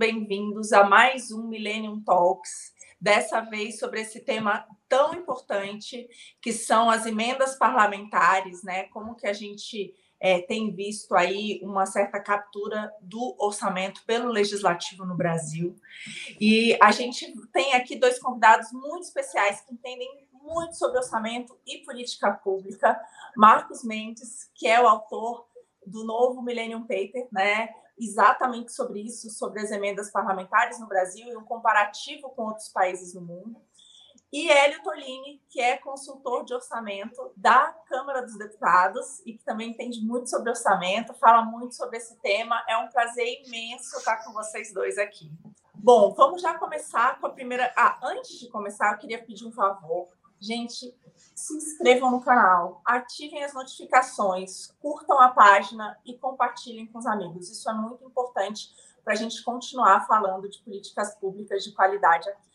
[0.00, 2.72] bem-vindos a mais um Millennium Talks.
[2.98, 6.08] Dessa vez sobre esse tema tão importante
[6.40, 8.84] que são as emendas parlamentares, né?
[8.84, 15.04] Como que a gente é, tem visto aí uma certa captura do orçamento pelo legislativo
[15.04, 15.76] no Brasil.
[16.40, 21.84] E a gente tem aqui dois convidados muito especiais que entendem muito sobre orçamento e
[21.84, 22.98] política pública.
[23.36, 25.46] Marcos Mendes, que é o autor
[25.86, 27.68] do novo Millennium Paper, né?
[28.00, 33.12] Exatamente sobre isso, sobre as emendas parlamentares no Brasil e um comparativo com outros países
[33.12, 33.60] do mundo.
[34.32, 39.70] E Hélio Tolini, que é consultor de orçamento da Câmara dos Deputados e que também
[39.70, 42.64] entende muito sobre orçamento, fala muito sobre esse tema.
[42.68, 45.30] É um prazer imenso estar com vocês dois aqui.
[45.74, 47.72] Bom, vamos já começar com a primeira.
[47.76, 50.08] Ah, antes de começar, eu queria pedir um favor.
[50.40, 50.94] Gente,
[51.34, 57.50] se inscrevam no canal, ativem as notificações, curtam a página e compartilhem com os amigos.
[57.50, 58.68] Isso é muito importante
[59.04, 62.50] para a gente continuar falando de políticas públicas de qualidade aqui.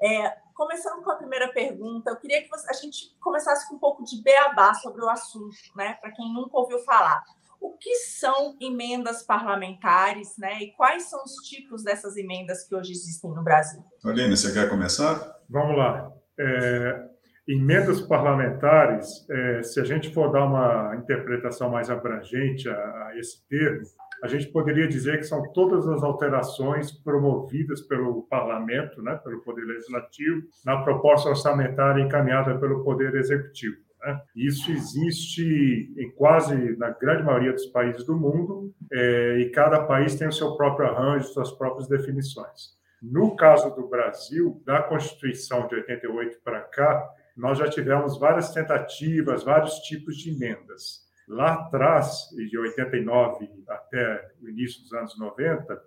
[0.00, 4.04] É, começando com a primeira pergunta, eu queria que a gente começasse com um pouco
[4.04, 5.94] de beabá sobre o assunto, né?
[5.94, 7.24] Para quem nunca ouviu falar.
[7.60, 10.62] O que são emendas parlamentares, né?
[10.62, 13.84] E quais são os tipos dessas emendas que hoje existem no Brasil?
[14.04, 15.40] Aline, você quer começar?
[15.48, 16.12] Vamos lá.
[16.38, 17.08] É,
[17.48, 23.46] emendas parlamentares, é, se a gente for dar uma interpretação mais abrangente a, a, esse
[23.48, 23.86] termo,
[24.22, 29.64] a gente poderia dizer que são todas as alterações promovidas pelo parlamento, né, pelo poder
[29.64, 33.76] legislativo, na proposta orçamentária encaminhada pelo poder executivo.
[34.04, 34.20] Né?
[34.36, 40.16] Isso existe em quase na grande maioria dos países do mundo é, e cada país
[40.16, 42.76] tem o seu próprio arranjo, suas próprias definições.
[43.00, 49.44] No caso do Brasil, da Constituição de 88 para cá, nós já tivemos várias tentativas,
[49.44, 51.06] vários tipos de emendas.
[51.28, 55.82] Lá atrás, de 89 até o início dos anos 90,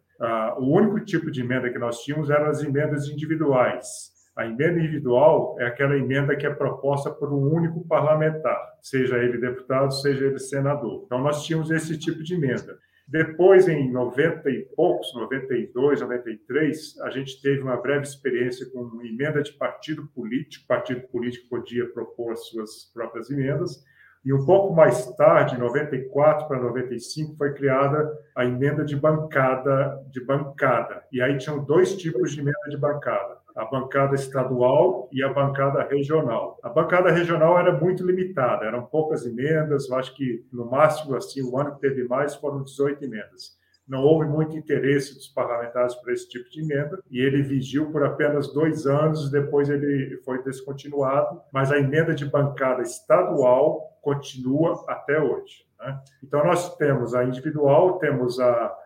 [0.57, 4.11] o único tipo de emenda que nós tínhamos eram as emendas individuais.
[4.35, 9.38] A emenda individual é aquela emenda que é proposta por um único parlamentar, seja ele
[9.38, 11.03] deputado, seja ele senador.
[11.06, 12.78] Então, nós tínhamos esse tipo de emenda.
[13.11, 19.44] Depois, em 90 e poucos, 92, 93, a gente teve uma breve experiência com emenda
[19.44, 20.63] de partido político.
[20.63, 23.83] O partido político podia propor as suas próprias emendas.
[24.23, 30.23] E um pouco mais tarde, 94 para 95, foi criada a emenda de bancada, de
[30.23, 31.03] bancada.
[31.11, 35.84] E aí tinham dois tipos de emenda de bancada a bancada estadual e a bancada
[35.84, 36.59] regional.
[36.63, 41.41] A bancada regional era muito limitada, eram poucas emendas, eu acho que no máximo assim
[41.41, 43.59] o ano que teve mais foram 18 emendas.
[43.88, 48.03] Não houve muito interesse dos parlamentares por esse tipo de emenda e ele vigiu por
[48.03, 55.19] apenas dois anos, depois ele foi descontinuado, mas a emenda de bancada estadual continua até
[55.19, 55.66] hoje.
[55.79, 56.00] Né?
[56.23, 58.78] Então, nós temos a individual, temos a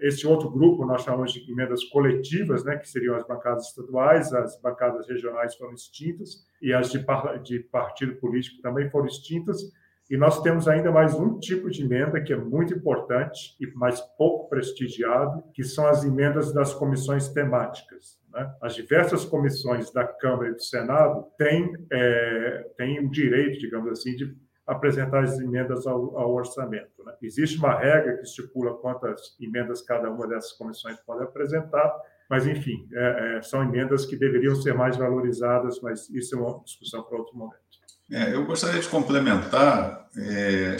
[0.00, 4.58] esse outro grupo nós chamamos de emendas coletivas, né, que seriam as bancadas estaduais, as
[4.60, 7.04] bancadas regionais foram extintas e as de,
[7.42, 9.60] de partido político também foram extintas.
[10.10, 14.00] E nós temos ainda mais um tipo de emenda que é muito importante e mais
[14.18, 18.18] pouco prestigiado, que são as emendas das comissões temáticas.
[18.32, 18.52] Né?
[18.60, 24.16] As diversas comissões da Câmara e do Senado têm, é, têm o direito, digamos assim,
[24.16, 24.34] de
[24.70, 27.04] apresentar as emendas ao, ao orçamento.
[27.04, 27.12] Né?
[27.20, 31.92] Existe uma regra que estipula quantas emendas cada uma dessas comissões pode apresentar,
[32.30, 36.62] mas, enfim, é, é, são emendas que deveriam ser mais valorizadas, mas isso é uma
[36.62, 37.58] discussão para outro momento.
[38.12, 40.76] É, eu gostaria de complementar, é,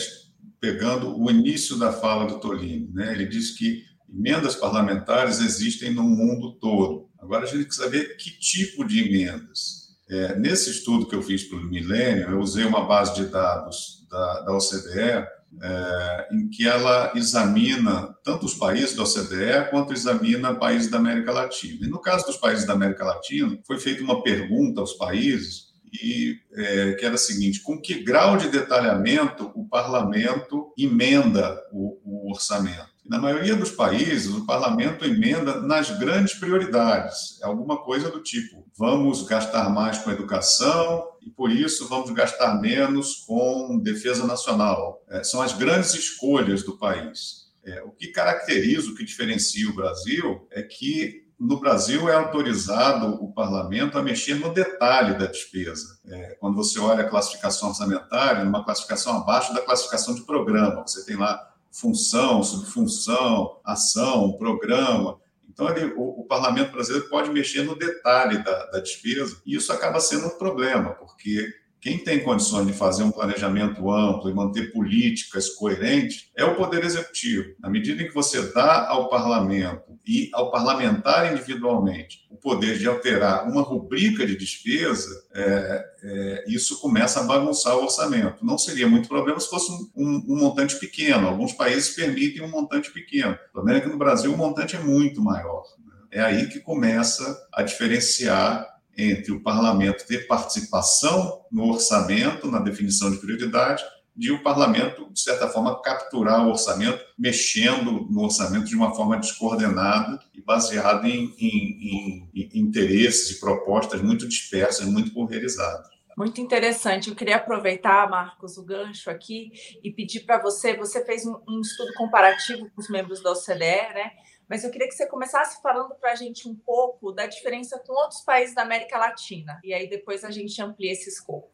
[0.61, 2.89] pegando o início da fala do Tolini.
[2.95, 3.13] Né?
[3.13, 7.09] Ele diz que emendas parlamentares existem no mundo todo.
[7.19, 9.80] Agora, a gente tem que saber que tipo de emendas.
[10.11, 14.05] É, nesse estudo que eu fiz para o Milênio, eu usei uma base de dados
[14.11, 15.25] da, da OCDE,
[15.63, 21.33] é, em que ela examina tanto os países da OCDE quanto examina países da América
[21.33, 21.87] Latina.
[21.87, 26.37] E no caso dos países da América Latina, foi feita uma pergunta aos países e
[26.55, 32.31] é, que era a seguinte: com que grau de detalhamento o parlamento emenda o, o
[32.33, 32.90] orçamento?
[33.05, 37.41] Na maioria dos países, o parlamento emenda nas grandes prioridades.
[37.43, 42.61] É alguma coisa do tipo: vamos gastar mais com educação e, por isso, vamos gastar
[42.61, 45.03] menos com defesa nacional.
[45.09, 47.51] É, são as grandes escolhas do país.
[47.65, 53.15] É, o que caracteriza, o que diferencia o Brasil é que no Brasil é autorizado
[53.25, 55.99] o parlamento a mexer no detalhe da despesa.
[56.07, 61.05] É, quando você olha a classificação orçamentária, numa classificação abaixo da classificação de programa, você
[61.05, 65.19] tem lá função, subfunção, ação, programa.
[65.49, 69.73] Então, ele, o, o, parlamento brasileiro pode mexer no detalhe da, da, despesa, e isso
[69.73, 74.71] acaba sendo um problema, porque quem tem condições de fazer um planejamento amplo e manter
[74.71, 77.55] políticas coerentes é o Poder Executivo.
[77.59, 82.87] Na medida em que você dá ao parlamento e ao parlamentar individualmente o poder de
[82.87, 88.45] alterar uma rubrica de despesa, é, é, isso começa a bagunçar o orçamento.
[88.45, 91.29] Não seria muito problema se fosse um, um, um, montante pequeno.
[91.29, 93.39] Alguns países permitem um montante pequeno.
[93.51, 95.65] O problema é que no Brasil o montante é muito maior.
[95.85, 95.93] Né?
[96.11, 103.11] É aí que começa a diferenciar entre o parlamento ter participação no orçamento, na definição
[103.11, 103.83] de prioridade,
[104.17, 109.17] de o parlamento, de certa forma, capturar o orçamento, mexendo no orçamento de uma forma
[109.17, 115.89] descoordenada e baseada em, em, em, em interesses e propostas muito dispersas, muito pulverizadas.
[116.21, 117.09] Muito interessante.
[117.09, 119.51] Eu queria aproveitar, Marcos, o gancho aqui
[119.83, 120.77] e pedir para você.
[120.77, 124.11] Você fez um, estudo comparativo com os membros da OCDE, né?
[124.51, 127.93] Mas eu queria que você começasse falando para a gente um pouco da diferença com
[127.93, 131.49] outros países da América Latina, e aí depois a gente amplia esse escopo.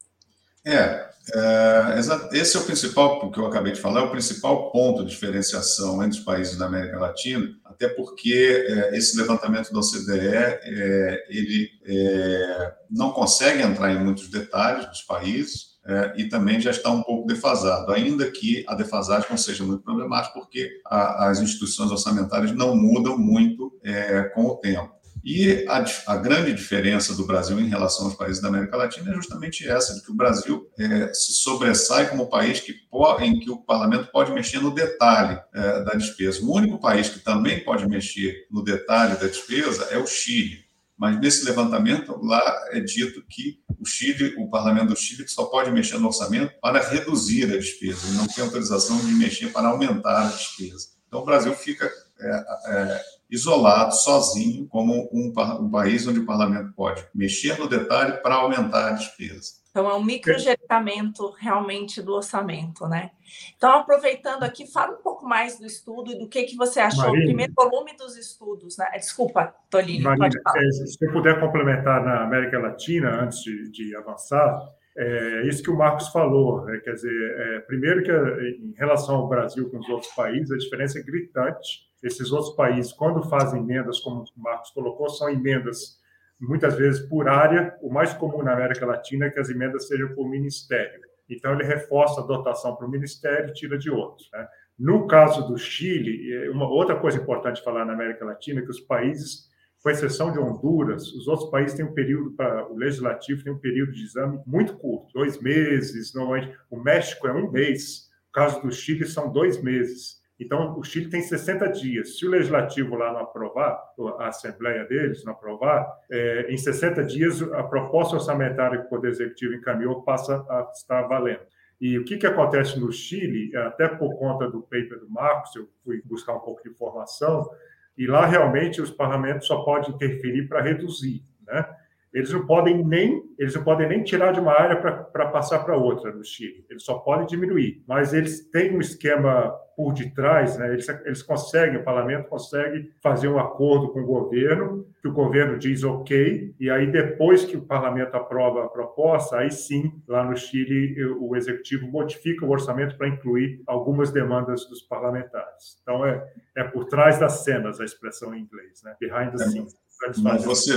[0.65, 1.99] É, é,
[2.33, 5.11] esse é o principal, o que eu acabei de falar, é o principal ponto de
[5.11, 11.25] diferenciação entre os países da América Latina, até porque é, esse levantamento da OCDE, é,
[11.29, 16.91] ele é, não consegue entrar em muitos detalhes dos países, é, e também já está
[16.91, 21.91] um pouco defasado, ainda que a defasagem não seja muito problemática, porque a, as instituições
[21.91, 24.97] orçamentárias não mudam muito é, com o tempo.
[25.23, 29.13] E a, a, grande diferença do Brasil em relação aos países da América Latina é
[29.13, 32.75] justamente essa, de que o Brasil é, se sobressai como país que
[33.19, 36.41] em que o parlamento pode mexer no detalhe é, da despesa.
[36.43, 40.66] O único país que também pode mexer no detalhe da despesa é o Chile.
[40.97, 42.41] Mas nesse levantamento, lá
[42.71, 46.81] é dito que o Chile, o parlamento do Chile, só pode mexer no orçamento para
[46.81, 50.89] reduzir a despesa, não tem autorização de mexer para aumentar a despesa.
[51.07, 51.89] Então, o Brasil fica
[52.19, 58.13] é, é, isolado, sozinho, como um, um país onde o parlamento pode mexer no detalhe
[58.21, 59.51] para aumentar a despesa.
[59.77, 63.11] Então, é um microgerenciamento realmente do orçamento, né?
[63.55, 67.03] Então, aproveitando aqui, fala um pouco mais do estudo e do que, que você achou,
[67.03, 68.89] Marina, o primeiro volume dos estudos, né?
[68.95, 74.59] Desculpa, Tolini, Marina, é, Se eu puder complementar na América Latina, antes de, de avançar,
[74.97, 76.81] é isso que o Marcos falou, né?
[76.83, 80.97] quer dizer, é, primeiro que em relação ao Brasil com os outros países, a diferença
[80.97, 81.87] é gritante.
[82.01, 85.99] Esses outros países, quando fazem emendas, como o Marcos colocou, são emendas
[86.39, 87.75] muitas vezes por área.
[87.81, 91.01] O mais comum na América Latina é que as emendas sejam por ministério.
[91.29, 94.29] Então, ele reforça a dotação para o ministério e tira de outros.
[94.31, 94.47] Né?
[94.79, 98.79] No caso do Chile, uma outra coisa importante falar na América Latina é que os
[98.79, 99.49] países,
[99.81, 103.59] com exceção de Honduras, os outros países têm um período para o legislativo tem um
[103.59, 106.13] período de exame muito curto, dois meses.
[106.13, 108.07] Normalmente, o México é um mês.
[108.27, 110.16] No caso do Chile, são dois meses.
[110.39, 112.17] Então, o Chile tem 60 dias.
[112.17, 113.81] Se o legislativo lá não aprovar,
[114.19, 119.09] a Assembleia deles não aprovar, é, em 60 dias a proposta orçamentária que o Poder
[119.09, 121.41] Executivo encaminhou passa a estar valendo.
[121.81, 125.67] E o que, que acontece no Chile, até por conta do paper do Marcos, eu
[125.83, 127.49] fui buscar um pouco de informação,
[127.97, 131.67] e lá realmente os parlamentos só podem interferir para reduzir, né?
[132.13, 135.77] Eles não podem nem eles não podem nem tirar de uma área para passar para
[135.77, 136.65] outra no Chile.
[136.69, 137.83] Eles só podem diminuir.
[137.87, 140.73] Mas eles têm um esquema por detrás, né?
[140.73, 145.55] eles, eles conseguem, o parlamento consegue fazer um acordo com o governo, que o governo
[145.59, 150.35] diz ok, e aí depois que o parlamento aprova a proposta, aí sim, lá no
[150.35, 155.77] Chile, o executivo modifica o orçamento para incluir algumas demandas dos parlamentares.
[155.83, 156.27] Então, é,
[156.57, 158.95] é por trás das cenas a expressão em inglês, né?
[158.99, 159.75] behind the é, scenes.
[160.23, 160.73] Mas você,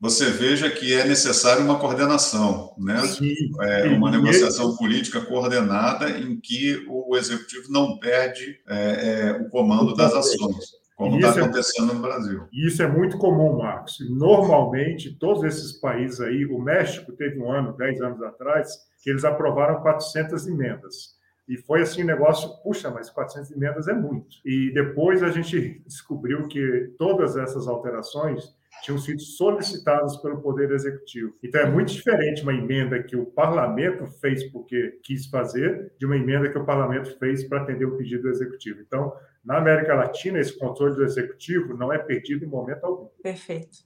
[0.00, 3.02] você veja que é necessário uma coordenação, né?
[3.62, 9.94] É uma negociação política coordenada em que o executivo não perde é, é, o comando
[9.94, 12.46] das ações, como está é acontecendo é, no Brasil.
[12.52, 13.98] Isso é muito comum, Marcos.
[14.08, 18.68] Normalmente, todos esses países aí, o México teve um ano, dez anos atrás,
[19.02, 21.18] que eles aprovaram 400 emendas.
[21.48, 24.36] E foi assim um negócio, puxa, mas 400 emendas é muito.
[24.44, 31.34] E depois a gente descobriu que todas essas alterações tinham sido solicitados pelo Poder Executivo.
[31.42, 36.16] Então, é muito diferente uma emenda que o parlamento fez porque quis fazer, de uma
[36.16, 38.80] emenda que o parlamento fez para atender o pedido do Executivo.
[38.80, 39.12] Então,
[39.44, 43.08] na América Latina, esse controle do Executivo não é perdido em momento algum.
[43.22, 43.78] Perfeito.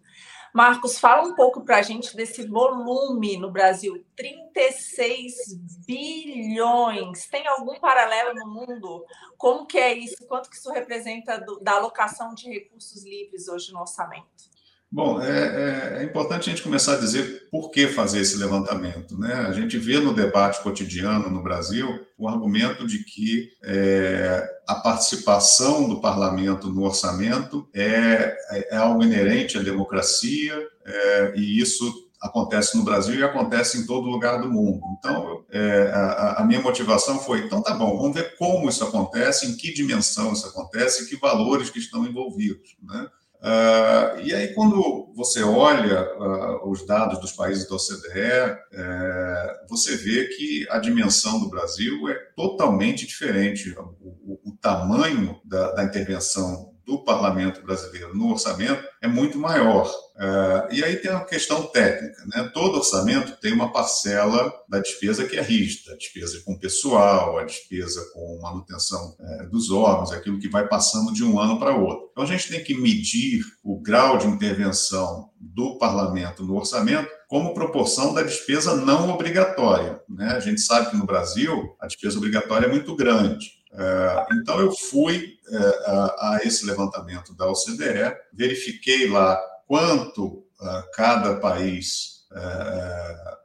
[0.52, 5.54] Marcos, fala um pouco para a gente desse volume no Brasil, 36
[5.86, 7.26] bilhões.
[7.26, 9.02] Tem algum paralelo no mundo?
[9.38, 10.26] Como que é isso?
[10.28, 14.51] Quanto que isso representa do, da alocação de recursos livres hoje no orçamento?
[14.94, 19.18] Bom, é, é, é, importante a gente começar a dizer por que fazer esse levantamento.
[19.18, 19.32] Né?
[19.32, 25.88] A gente vê no debate cotidiano no Brasil o argumento de que é, a participação
[25.88, 28.36] do parlamento no orçamento é,
[28.70, 34.10] é algo inerente à democracia é, e isso acontece no Brasil e acontece em todo
[34.10, 34.82] lugar do mundo.
[34.98, 39.50] Então, é, a, a, minha motivação foi, então tá bom, vamos ver como isso acontece,
[39.50, 43.08] em que dimensão isso acontece, que valores que estão envolvidos, né?
[43.42, 49.96] Uh, e aí, quando você olha uh, os dados dos países da OCDE, uh, você
[49.96, 53.74] vê que a dimensão do Brasil é totalmente diferente.
[53.76, 59.92] O, o, o tamanho da, da intervenção do parlamento brasileiro no orçamento é muito maior.
[60.22, 62.22] Uh, e aí tem uma questão técnica.
[62.26, 62.48] Né?
[62.54, 67.44] Todo orçamento tem uma parcela da despesa que é rígida, a despesa com pessoal, a
[67.44, 72.08] despesa com manutenção uh, dos órgãos, aquilo que vai passando de um ano para outro.
[72.12, 77.52] Então a gente tem que medir o grau de intervenção do parlamento no orçamento como
[77.52, 80.00] proporção da despesa não obrigatória.
[80.08, 80.28] Né?
[80.28, 83.60] A gente sabe que no Brasil a despesa obrigatória é muito grande.
[83.74, 85.56] É, então, eu fui é,
[85.88, 89.40] a esse levantamento da OCDE, verifiquei lá
[89.72, 92.26] quanto é, cada país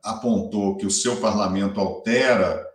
[0.03, 2.65] apontou que o seu parlamento altera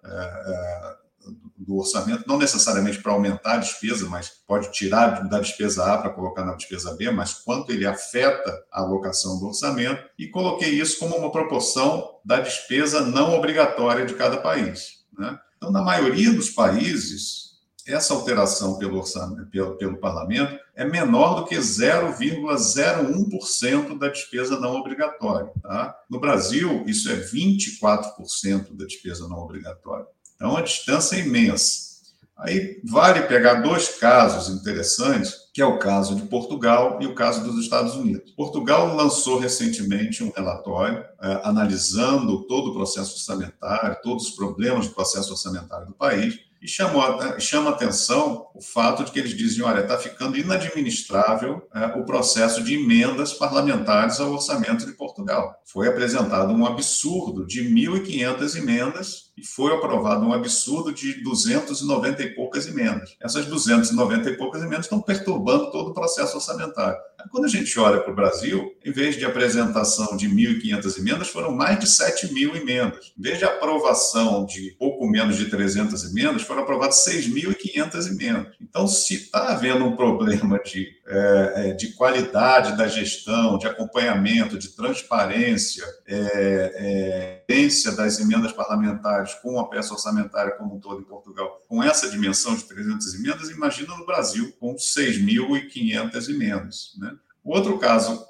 [1.56, 6.10] do orçamento, não necessariamente para aumentar a despesa, mas pode tirar da despesa A para
[6.10, 10.98] colocar na despesa B, mas quanto ele afeta a alocação do orçamento, e coloquei isso
[10.98, 15.04] como uma proporção da despesa não obrigatória de cada país.
[15.16, 15.38] Né?
[15.58, 17.51] Então, na maioria dos países,
[17.86, 24.76] essa alteração pelo, orçamento, pelo, pelo parlamento é menor do que 0,01% da despesa não
[24.76, 25.50] obrigatória.
[25.62, 25.96] Tá?
[26.08, 30.06] No Brasil, isso é 24% da despesa não obrigatória.
[30.36, 31.90] Então, a distância é imensa.
[32.36, 37.44] Aí vale pegar dois casos interessantes, que é o caso de Portugal e o caso
[37.44, 38.32] dos Estados Unidos.
[38.32, 44.94] Portugal lançou recentemente um relatório eh, analisando todo o processo orçamentário, todos os problemas do
[44.94, 47.02] processo orçamentário do país, e chamou,
[47.40, 52.62] chama atenção o fato de que eles dizem: olha, está ficando inadministrável é, o processo
[52.62, 55.60] de emendas parlamentares ao orçamento de Portugal.
[55.64, 62.34] Foi apresentado um absurdo de 1.500 emendas e foi aprovado um absurdo de 290 e
[62.34, 63.16] poucas emendas.
[63.20, 66.98] Essas 290 e poucas emendas estão perturbando todo o processo orçamentário.
[67.30, 71.52] Quando a gente olha para o Brasil, em vez de apresentação de 1.500 emendas, foram
[71.52, 73.12] mais de 7 mil emendas.
[73.18, 78.54] Em vez de aprovação de pouco menos de 300 emendas, foram aprovadas 6.500 emendas.
[78.60, 84.56] Então, se está havendo um problema de, é, é, de qualidade da gestão, de acompanhamento,
[84.56, 91.04] de transparência, é, é, das emendas parlamentares com a peça orçamentária como um todo em
[91.04, 96.92] Portugal, com essa dimensão de 300 emendas, imagina no Brasil com 6.500 emendas.
[96.96, 97.12] Né?
[97.42, 98.24] O outro caso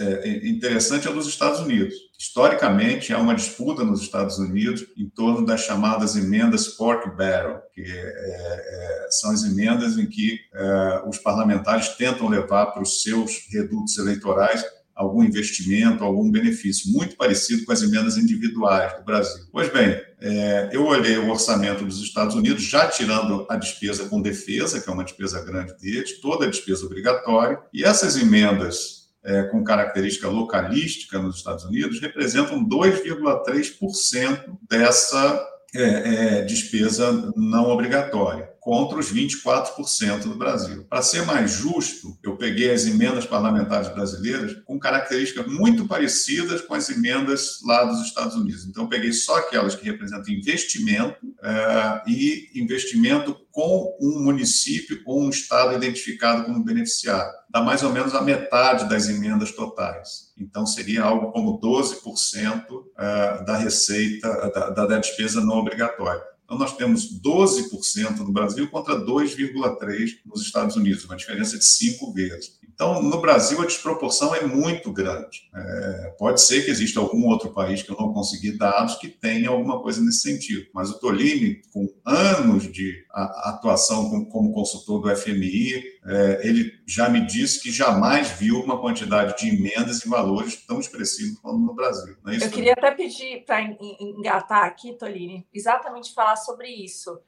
[0.00, 1.94] é, interessante é dos Estados Unidos.
[2.18, 7.82] Historicamente, há uma disputa nos Estados Unidos em torno das chamadas emendas pork barrel, que
[7.82, 13.46] é, é, são as emendas em que é, os parlamentares tentam levar para os seus
[13.50, 19.44] redutos eleitorais algum investimento, algum benefício, muito parecido com as emendas individuais do Brasil.
[19.50, 24.22] Pois bem, é, eu olhei o orçamento dos Estados Unidos, já tirando a despesa com
[24.22, 29.44] defesa, que é uma despesa grande deles, toda a despesa obrigatória, e essas emendas é,
[29.44, 38.98] com característica localística nos Estados Unidos representam 2,3% dessa é, é, despesa não obrigatória contra
[38.98, 40.86] os 24% do Brasil.
[40.88, 46.72] Para ser mais justo, eu peguei as emendas parlamentares brasileiras com características muito parecidas com
[46.72, 48.64] as emendas lá dos Estados Unidos.
[48.64, 55.20] Então, eu peguei só aquelas que representam investimento é, e investimento com um município ou
[55.20, 57.34] um estado identificado como beneficiário.
[57.50, 60.32] Dá mais ou menos a metade das emendas totais.
[60.38, 62.64] Então, seria algo como 12%
[62.98, 66.33] é, da receita, da, da despesa não obrigatória.
[66.44, 72.12] Então, nós temos 12% no Brasil contra 2,3% nos Estados Unidos, uma diferença de cinco
[72.12, 72.58] vezes.
[72.74, 75.48] Então, no Brasil, a desproporção é muito grande.
[75.54, 79.48] É, pode ser que exista algum outro país que eu não consegui dados que tenha
[79.48, 85.93] alguma coisa nesse sentido, mas o Tolini, com anos de atuação como consultor do FMI,
[86.06, 90.78] é, ele já me disse que jamais viu uma quantidade de emendas e valores tão
[90.78, 92.14] expressivos como no Brasil.
[92.26, 97.18] É eu queria até pedir para engatar aqui, Tolini, exatamente falar sobre isso.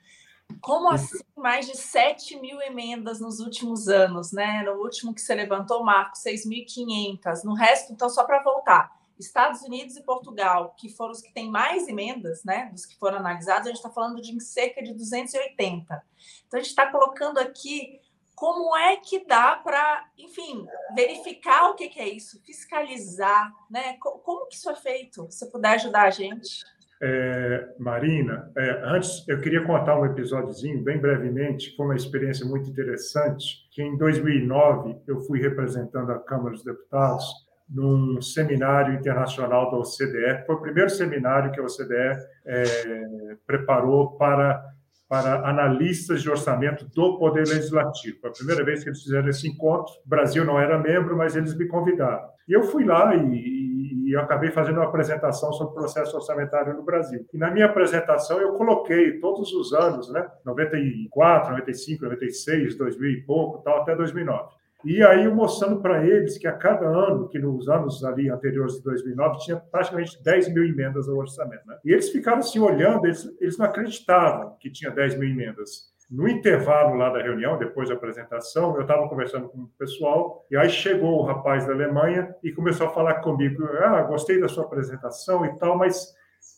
[0.61, 4.63] Como assim mais de 7 mil emendas nos últimos anos, né?
[4.63, 7.45] No último que você levantou, Marco, 6.500.
[7.45, 11.51] No resto, então, só para voltar, Estados Unidos e Portugal, que foram os que têm
[11.51, 12.69] mais emendas, né?
[12.73, 16.03] Dos que foram analisados, a gente está falando de cerca de 280.
[16.47, 18.01] Então, a gente está colocando aqui
[18.37, 23.97] como é que dá para, enfim, verificar o que, que, é isso, fiscalizar, né?
[23.99, 25.27] Como que isso é feito?
[25.31, 26.63] Se puder ajudar a gente.
[27.03, 32.71] É, Marina, é, antes eu queria contar um episódiozinho, bem brevemente, foi uma experiência muito
[32.71, 39.79] interessante, que em 2009 eu fui representando a Câmara dos Deputados num seminário internacional da
[39.79, 40.47] OCDE.
[40.47, 44.63] Foi o primeiro seminário que a OCDE é, preparou para,
[45.09, 48.19] para analistas de orçamento do Poder Legislativo.
[48.21, 49.93] Foi a primeira vez que eles fizeram esse encontro.
[50.05, 52.29] O Brasil não era membro, mas eles me convidaram.
[52.49, 56.83] E eu fui lá e, e acabei fazendo uma apresentação sobre o processo orçamentário no
[56.83, 57.25] Brasil.
[57.33, 63.23] E na minha apresentação eu coloquei todos os anos, né, 94, 95, 96, 2000 e
[63.23, 64.55] pouco, tal, até 2009.
[64.87, 68.77] E aí eu mostrando para eles que a cada ano, que nos anos ali anteriores
[68.77, 71.67] de 2009, tinha praticamente 10 mil emendas ao orçamento.
[71.67, 71.77] Né?
[71.85, 75.93] E eles ficaram assim olhando, eles, eles não acreditavam que tinha 10 mil emendas.
[76.09, 80.57] No intervalo lá da reunião, depois da apresentação, eu estava conversando com o pessoal, e
[80.57, 84.67] aí chegou o rapaz da Alemanha e começou a falar comigo: Ah, gostei da sua
[84.67, 86.15] apresentação e tal, mas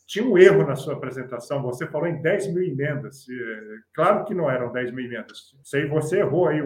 [0.07, 1.63] tinha um erro na sua apresentação.
[1.63, 3.27] Você falou em 10 mil emendas.
[3.95, 5.55] Claro que não eram 10 mil emendas.
[5.63, 6.61] Sei, você errou aí.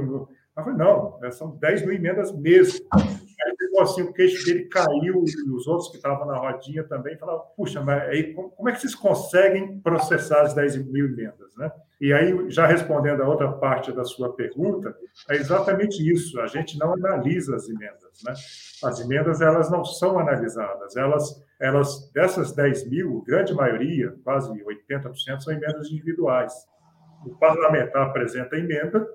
[0.56, 2.86] Eu falei, não, é, são 10 mil emendas mesmo.
[2.92, 7.16] Aí ficou assim, o queixo dele caiu e os outros que estavam na rodinha também
[7.16, 11.72] falaram, puxa, mas aí como é que vocês conseguem processar as 10 mil emendas, né?
[12.00, 14.94] E aí, já respondendo a outra parte da sua pergunta,
[15.30, 18.34] é exatamente isso, a gente não analisa as emendas, né?
[18.84, 25.40] As emendas, elas não são analisadas, elas, elas dessas 10 mil, grande maioria, quase 80%,
[25.40, 26.52] são emendas individuais.
[27.24, 29.08] O parlamentar apresenta a emenda,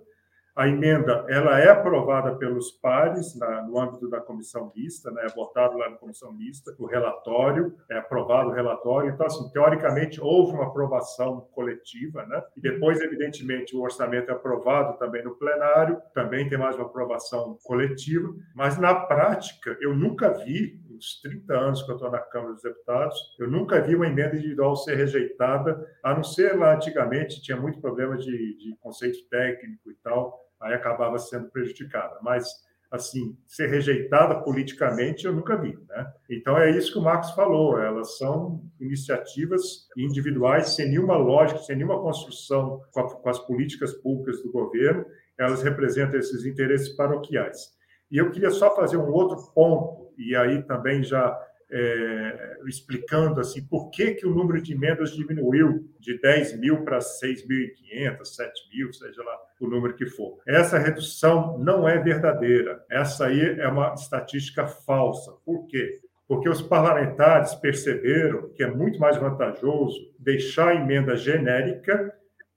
[0.58, 5.26] a emenda ela é aprovada pelos pares na, no âmbito da comissão mista, né?
[5.26, 9.12] é votado lá na comissão mista, o relatório, é aprovado o relatório.
[9.12, 12.42] Então, assim, teoricamente, houve uma aprovação coletiva, né?
[12.56, 17.60] e depois, evidentemente, o orçamento é aprovado também no plenário, também tem mais uma aprovação
[17.64, 22.54] coletiva, mas na prática, eu nunca vi, nos 30 anos que eu estou na Câmara
[22.54, 27.44] dos Deputados, eu nunca vi uma emenda individual ser rejeitada, a não ser lá antigamente,
[27.44, 32.18] tinha muito problema de, de conceito técnico e tal, aí acabava sendo prejudicada.
[32.22, 32.48] Mas,
[32.92, 35.78] assim, ser rejeitada politicamente eu nunca vi.
[35.88, 36.14] Né?
[36.30, 41.76] Então, é isso que o Marcos falou, elas são iniciativas individuais, sem nenhuma lógica, sem
[41.76, 45.06] nenhuma construção com, a, com as políticas públicas do governo,
[45.38, 47.76] elas representam esses interesses paroquiais.
[48.10, 51.38] E eu queria só fazer um outro ponto, e aí também já
[51.70, 57.00] é, explicando assim por que, que o número de emendas diminuiu de 10 mil para
[57.00, 60.40] 6.500, 7 mil, seja lá o número que for.
[60.48, 62.84] Essa redução não é verdadeira.
[62.90, 65.32] Essa aí é uma estatística falsa.
[65.46, 66.00] Por quê?
[66.28, 72.14] Porque os parlamentares perceberam que é muito mais vantajoso deixar a emenda genérica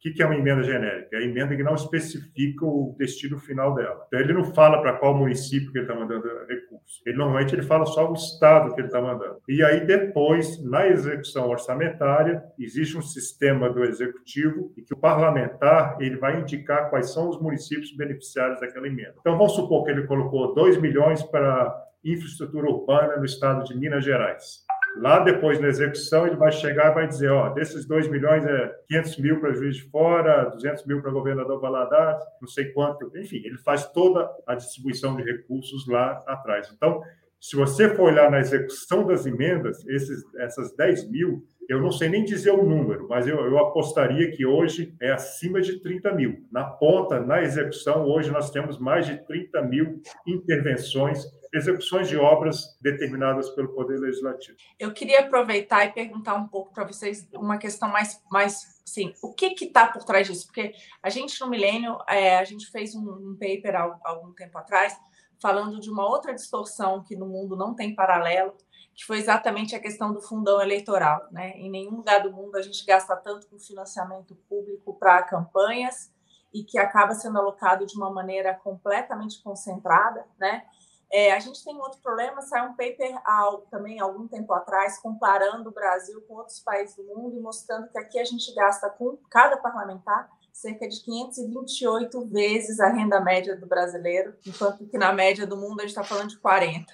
[0.08, 1.14] o que é uma emenda genérica?
[1.14, 4.04] É a emenda que não especifica o destino final dela.
[4.06, 7.02] Então, ele não fala para qual município que ele está mandando recurso.
[7.04, 9.36] Ele, normalmente, ele fala só o estado que ele está mandando.
[9.46, 15.98] E aí, depois, na execução orçamentária, existe um sistema do executivo e que o parlamentar
[16.00, 19.16] ele vai indicar quais são os municípios beneficiários daquela emenda.
[19.20, 24.04] Então, vamos supor que ele colocou 2 milhões para infraestrutura urbana no estado de Minas
[24.04, 24.64] Gerais.
[24.96, 28.74] Lá depois, na execução, ele vai chegar e vai dizer, ó, desses 2 milhões é
[28.88, 33.10] 500 mil para juiz de fora, 200 mil para governador Valadares, não sei quanto.
[33.16, 36.70] Enfim, ele faz toda a distribuição de recursos lá atrás.
[36.74, 37.00] Então,
[37.40, 42.08] se você for olhar na execução das emendas, esses, essas 10 mil, eu não sei
[42.08, 46.44] nem dizer o número, mas eu, eu, apostaria que hoje é acima de 30 mil.
[46.50, 52.78] Na ponta, na execução, hoje nós temos mais de 30 mil intervenções execuções de obras
[52.80, 54.56] determinadas pelo Poder Legislativo.
[54.78, 59.34] Eu queria aproveitar e perguntar um pouco para vocês uma questão mais, mais sim, o
[59.34, 60.46] que está por trás disso?
[60.46, 64.56] Porque a gente no Milênio, é, a gente fez um, um paper há algum tempo
[64.58, 64.96] atrás
[65.40, 68.54] falando de uma outra distorção que no mundo não tem paralelo,
[68.94, 71.26] que foi exatamente a questão do fundão eleitoral.
[71.32, 71.52] Né?
[71.56, 76.12] Em nenhum lugar do mundo a gente gasta tanto com financiamento público para campanhas
[76.52, 80.64] e que acaba sendo alocado de uma maneira completamente concentrada, né?
[81.12, 85.68] É, a gente tem outro problema, saiu um paper ao, também algum tempo atrás, comparando
[85.68, 89.18] o Brasil com outros países do mundo e mostrando que aqui a gente gasta com
[89.28, 95.46] cada parlamentar cerca de 528 vezes a renda média do brasileiro, enquanto que na média
[95.46, 96.92] do mundo a gente está falando de 40.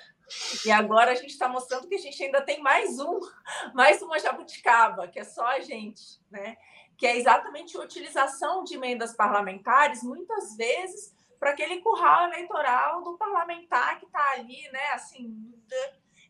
[0.64, 3.20] E agora a gente está mostrando que a gente ainda tem mais um,
[3.74, 6.56] mais uma jabuticaba, que é só a gente, né?
[6.96, 11.14] Que é exatamente a utilização de emendas parlamentares, muitas vezes
[11.46, 14.84] para aquele curral eleitoral do parlamentar que está ali, né?
[14.94, 15.54] Assim,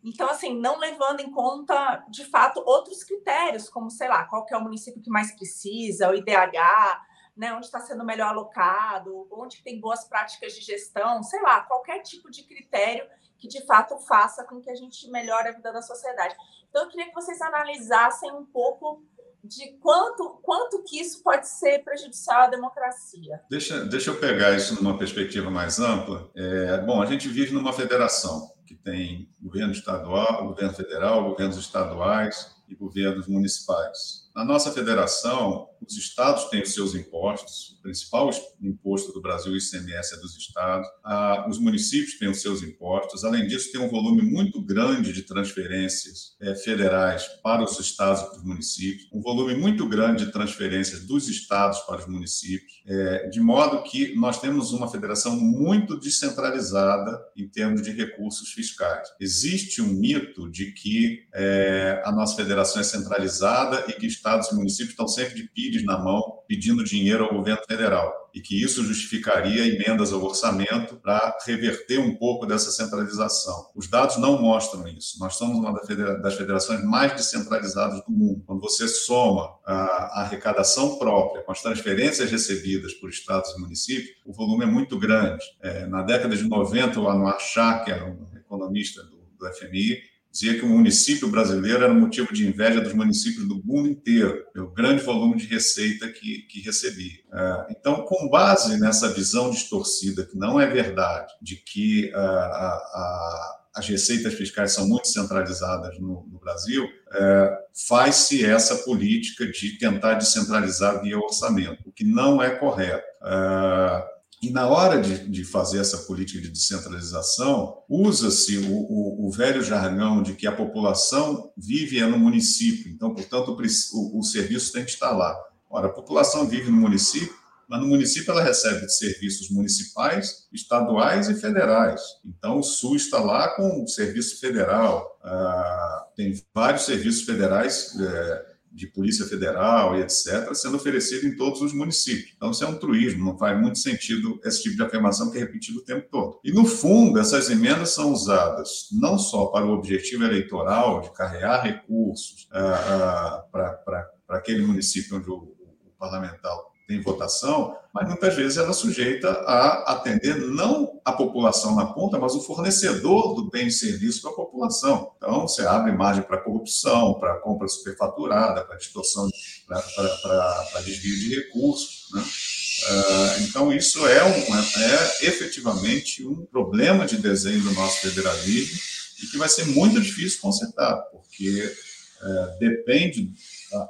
[0.05, 4.53] então, assim, não levando em conta, de fato, outros critérios, como, sei lá, qual que
[4.53, 7.01] é o município que mais precisa, o IDH,
[7.35, 12.03] né, onde está sendo melhor alocado, onde tem boas práticas de gestão, sei lá, qualquer
[12.03, 15.81] tipo de critério que de fato faça com que a gente melhore a vida da
[15.81, 16.37] sociedade.
[16.69, 19.03] Então, eu queria que vocês analisassem um pouco
[19.47, 23.41] de quanto, quanto que isso pode ser prejudicial à democracia.
[23.51, 26.31] Deixa, deixa eu pegar isso numa perspectiva mais ampla.
[26.35, 28.55] É, bom, a gente vive numa federação.
[28.67, 34.29] que tem governo estadual, governo federal, governos estaduais e governos municipais.
[34.35, 39.57] Na nossa federação, os estados têm os seus impostos, o principal imposto do Brasil, o
[39.57, 40.89] ICMS, é dos estados.
[41.05, 43.25] Ah, os municípios têm os seus impostos.
[43.25, 48.25] Além disso, tem um volume muito grande de transferências eh, federais para os estados e
[48.27, 53.29] para os municípios, um volume muito grande de transferências dos estados para os municípios, eh,
[53.29, 59.09] de modo que nós temos uma federação muito descentralizada em termos de recursos fiscais.
[59.21, 64.55] Existe um mito de que eh, a nossa federação é centralizada e que estados e
[64.55, 65.49] municípios estão sempre de
[65.85, 71.37] na mão pedindo dinheiro ao governo federal e que isso justificaria emendas ao orçamento para
[71.47, 73.71] reverter um pouco dessa centralização.
[73.75, 75.19] Os dados não mostram isso.
[75.19, 75.73] Nós somos uma
[76.21, 78.43] das federações mais descentralizadas do mundo.
[78.47, 84.35] Quando você soma a arrecadação própria com as transferências recebidas por estados e municípios, o
[84.35, 85.43] volume é muito grande.
[85.63, 89.99] É, na década de 90, o Anuar Shah, que era um economista do FMI,
[90.37, 94.71] dizia que o município brasileiro era motivo de inveja dos municípios do mundo inteiro, pelo
[94.71, 97.21] grande volume de receita que, que recebia.
[97.33, 103.57] É, então, com base nessa visão distorcida, que não é verdade, de que a, a,
[103.77, 110.15] as receitas fiscais são muito centralizadas no, no Brasil, é, faz-se essa política de tentar
[110.15, 113.07] descentralizar via orçamento, o que não é correto.
[113.25, 119.31] É, e na hora de, de, fazer essa política de descentralização, usa-se o, o, o,
[119.31, 123.57] velho jargão de que a população vive no município, então, portanto,
[123.95, 125.35] o, o, serviço tem que estar lá.
[125.71, 127.35] Ora, a população vive no município,
[127.67, 132.01] mas no município ela recebe serviços municipais, estaduais e federais.
[132.25, 137.97] Então, o SUS está lá com o serviço federal, ah, tem vários serviços federais.
[137.99, 142.35] Eh, de Polícia Federal e etc., sendo oferecido em todos os municípios.
[142.37, 145.41] Então, isso é um truísmo, não faz muito sentido esse tipo de afirmação que é
[145.41, 146.39] repetido o tempo todo.
[146.45, 151.63] E, no fundo, essas emendas são usadas não só para o objetivo eleitoral de carregar
[151.63, 156.53] recursos ah, ah, para aquele município onde o, o parlamentar
[156.87, 162.19] tem votação, mas muitas vezes ela é sujeita a atender não a população na ponta,
[162.19, 165.13] mas o fornecedor do bem e serviço para a população.
[165.17, 169.29] Então, você abre margem para corrupção, para compra superfaturada, para distorção,
[169.67, 172.09] para desvio de recursos.
[172.13, 172.23] Né?
[172.23, 178.79] Uh, então, isso é, um, é efetivamente um problema de desenho do nosso federalismo
[179.23, 181.75] e que vai ser muito difícil consertar, porque
[182.21, 183.33] uh, depende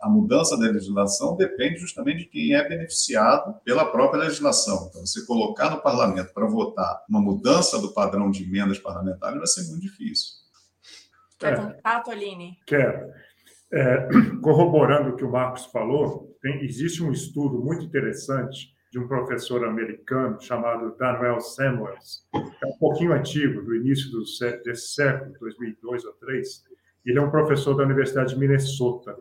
[0.02, 4.88] a mudança da legislação depende justamente de quem é beneficiado pela própria legislação.
[4.88, 9.46] Então, você colocar no parlamento para votar uma mudança do padrão de emendas parlamentares vai
[9.46, 10.34] ser muito difícil.
[11.38, 11.56] Quer é.
[11.56, 12.58] contar, Toline?
[12.66, 13.12] Quero.
[13.72, 14.08] É,
[14.42, 19.64] corroborando o que o Marcos falou, tem, existe um estudo muito interessante de um professor
[19.64, 24.20] americano chamado Daniel Samuels, é um pouquinho antigo, do início do,
[24.62, 26.64] desse século, 2002 ou 2003.
[27.04, 29.16] Ele é um professor da Universidade de Minnesota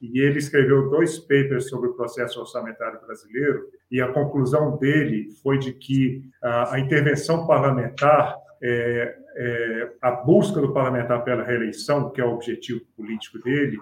[0.00, 5.58] e ele escreveu dois papers sobre o processo orçamentário brasileiro, e a conclusão dele foi
[5.58, 12.20] de que a, a intervenção parlamentar, é, é, a busca do parlamentar pela reeleição, que
[12.20, 13.78] é o objetivo político dele,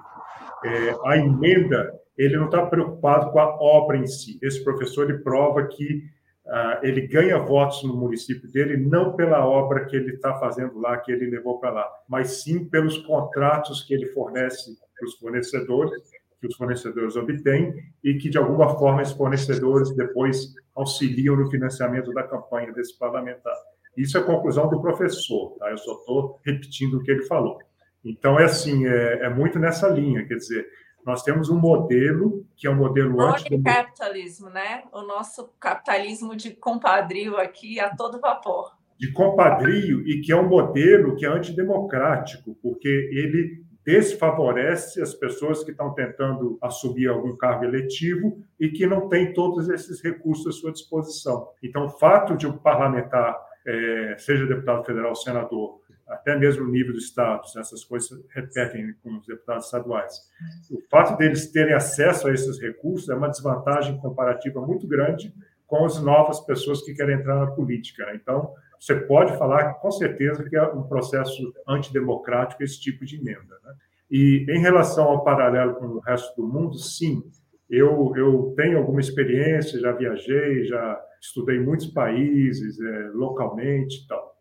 [0.65, 4.39] é, a emenda, ele não está preocupado com a obra em si.
[4.43, 6.03] Esse professor ele prova que
[6.49, 10.97] ah, ele ganha votos no município dele não pela obra que ele está fazendo lá,
[10.99, 16.03] que ele levou para lá, mas sim pelos contratos que ele fornece para os fornecedores,
[16.41, 22.13] que os fornecedores obtêm e que, de alguma forma, esses fornecedores depois auxiliam no financiamento
[22.13, 23.55] da campanha desse parlamentar.
[23.97, 25.71] Isso é conclusão do professor, tá?
[25.71, 27.59] eu só estou repetindo o que ele falou.
[28.05, 30.67] Então, é assim, é, é, muito nessa linha, quer dizer,
[31.07, 34.83] nós temos um modelo que é um modelo anti-capitalismo, né?
[34.93, 38.77] O nosso capitalismo de compadrio aqui a todo vapor.
[38.99, 45.63] De compadrio e que é um modelo que é antidemocrático, porque ele desfavorece as pessoas
[45.63, 50.59] que estão tentando assumir algum cargo eletivo e que não têm todos esses recursos à
[50.59, 51.51] sua disposição.
[51.63, 56.93] Então, o fato de um parlamentar, é, seja deputado federal, senador, até mesmo no nível
[56.93, 60.31] do Estado, essas coisas repetem com os deputados estaduais.
[60.71, 65.35] O fato deles terem acesso a esses recursos é uma desvantagem comparativa muito grande
[65.67, 68.07] com as novas pessoas que querem entrar na política.
[68.07, 68.19] Né?
[68.23, 73.59] Então, você pode falar com certeza que é um processo antidemocrático esse tipo de emenda.
[73.65, 73.75] Né?
[74.11, 77.23] E em relação ao paralelo com o resto do mundo, sim,
[77.69, 84.36] eu, eu tenho alguma experiência, já viajei, já estudei muitos países é, localmente e tal.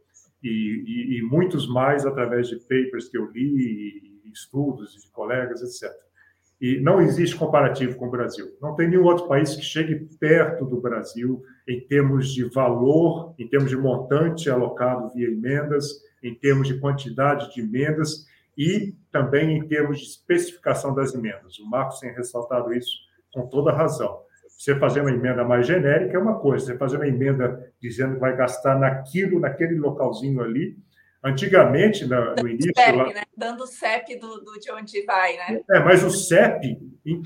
[0.47, 5.91] E, e, e, muitos mais através de papers que eu li, estudos de colegas, etc.
[6.61, 8.55] E não existe comparativo com o Brasil.
[8.61, 13.47] Não tem nenhum outro país que chegue perto do Brasil em termos de valor, em
[13.47, 18.27] termos de montante alocado via emendas, em termos de quantidade de emendas
[18.57, 21.57] e também em termos de especificação das emendas.
[21.59, 22.99] O Marcos tem ressaltado isso
[23.33, 24.24] com toda razão.
[24.57, 28.21] Você fazer uma emenda mais genérica é uma coisa, você fazer uma emenda dizendo que
[28.21, 30.77] vai gastar naquilo, naquele localzinho ali,
[31.25, 32.71] Antigamente, no, no início.
[32.77, 33.05] CEP, lá...
[33.11, 33.23] né?
[33.35, 35.59] Dando o CEP do, do, de onde vai, né?
[35.71, 36.77] É, mas o CEP,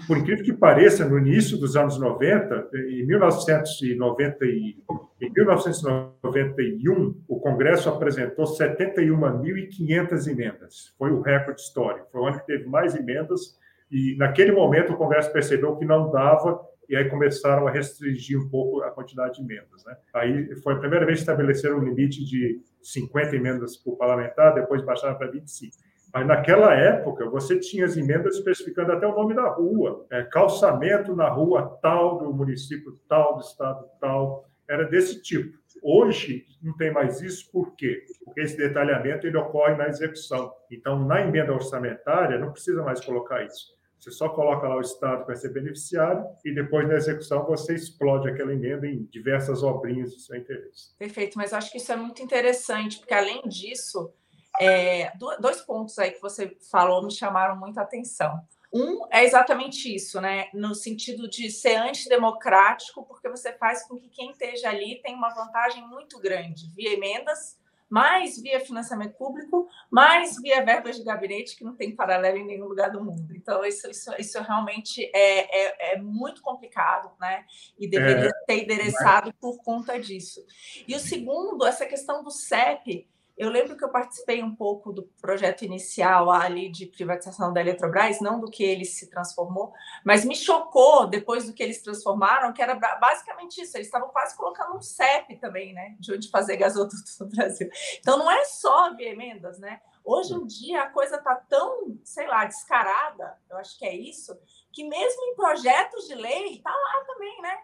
[0.08, 4.78] por incrível que pareça, no início dos anos 90, em, 1990 e,
[5.22, 10.94] em 1991, o Congresso apresentou 71.500 emendas.
[10.98, 12.08] Foi o recorde histórico.
[12.10, 13.60] Foi o ano que teve mais emendas.
[13.92, 18.50] E, naquele momento, o Congresso percebeu que não dava e aí começaram a restringir um
[18.50, 19.86] pouco a quantidade de emendas.
[19.86, 19.96] Né?
[20.14, 24.82] Aí foi a primeira vez que estabeleceram um limite de 50 emendas por parlamentar, depois
[24.82, 25.78] baixaram para 25.
[26.12, 31.16] Mas naquela época, você tinha as emendas especificando até o nome da rua, é, calçamento
[31.16, 35.60] na rua tal, do município tal, do estado tal, era desse tipo.
[35.84, 38.04] Hoje não tem mais isso, por quê?
[38.26, 40.52] Porque esse detalhamento ele ocorre na execução.
[40.72, 43.79] Então, na emenda orçamentária, não precisa mais colocar isso.
[44.00, 47.76] Você só coloca lá o Estado que vai ser beneficiário e depois da execução você
[47.76, 50.96] explode aquela emenda em diversas obrinhas do seu interesse.
[50.98, 54.14] Perfeito, mas acho que isso é muito interessante, porque além disso,
[54.60, 58.40] é, dois pontos aí que você falou me chamaram muita atenção.
[58.74, 60.48] Um é exatamente isso, né?
[60.54, 65.34] No sentido de ser antidemocrático, porque você faz com que quem esteja ali tenha uma
[65.34, 67.59] vantagem muito grande via emendas
[67.90, 72.68] mais via financiamento público, mais via verbas de gabinete, que não tem paralelo em nenhum
[72.68, 73.36] lugar do mundo.
[73.36, 77.46] Então, isso, isso, isso realmente é, é, é muito complicado, né?
[77.80, 79.36] E deveria é, ter endereçado mas...
[79.40, 80.46] por conta disso.
[80.88, 83.08] E o segundo, essa questão do CEP,
[83.40, 88.20] eu lembro que eu participei um pouco do projeto inicial ali de privatização da Eletrobras,
[88.20, 89.72] não do que ele se transformou,
[90.04, 93.78] mas me chocou depois do que eles transformaram, que era basicamente isso.
[93.78, 95.96] Eles estavam quase colocando um CEP também, né?
[95.98, 97.70] De onde fazer gasoduto no Brasil.
[97.98, 99.80] Então não é só via emendas, né?
[100.04, 104.38] Hoje em dia a coisa está tão, sei lá, descarada, eu acho que é isso,
[104.74, 107.58] que mesmo em projetos de lei, está lá também, né?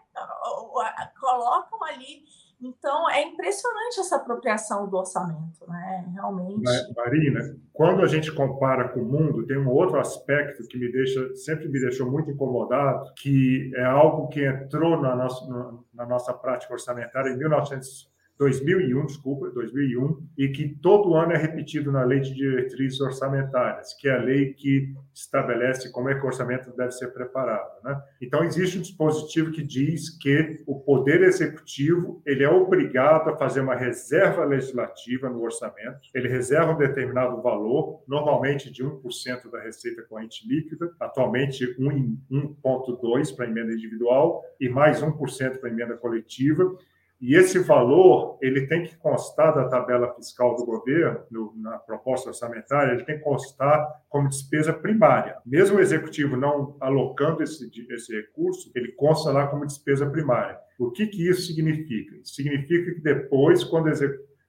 [1.20, 2.24] Colocam ali
[2.60, 6.06] então, é impressionante essa apropriação do orçamento, né?
[6.14, 6.62] Realmente.
[6.96, 11.34] Marina, quando a gente compara com o mundo, tem um outro aspecto que me deixa,
[11.34, 15.46] sempre me deixou muito incomodado, que é algo que entrou na nossa,
[15.92, 21.90] na nossa prática orçamentária em 1900 2001, desculpa, 2001, e que todo ano é repetido
[21.90, 26.26] na Lei de Diretrizes Orçamentárias, que é a lei que estabelece como é que o
[26.26, 27.82] orçamento deve ser preparado.
[27.82, 27.98] Né?
[28.20, 33.60] Então, existe um dispositivo que diz que o Poder Executivo ele é obrigado a fazer
[33.60, 40.02] uma reserva legislativa no orçamento, ele reserva um determinado valor, normalmente de 1% da receita
[40.02, 46.76] corrente líquida, atualmente 1,2% para emenda individual e mais 1% para emenda coletiva,
[47.20, 52.28] e esse valor ele tem que constar da tabela fiscal do governo, no, na proposta
[52.28, 55.38] orçamentária, ele tem que constar como despesa primária.
[55.44, 60.58] Mesmo o executivo não alocando esse, esse recurso, ele consta lá como despesa primária.
[60.78, 62.16] O que, que isso significa?
[62.22, 63.90] Significa que depois, quando,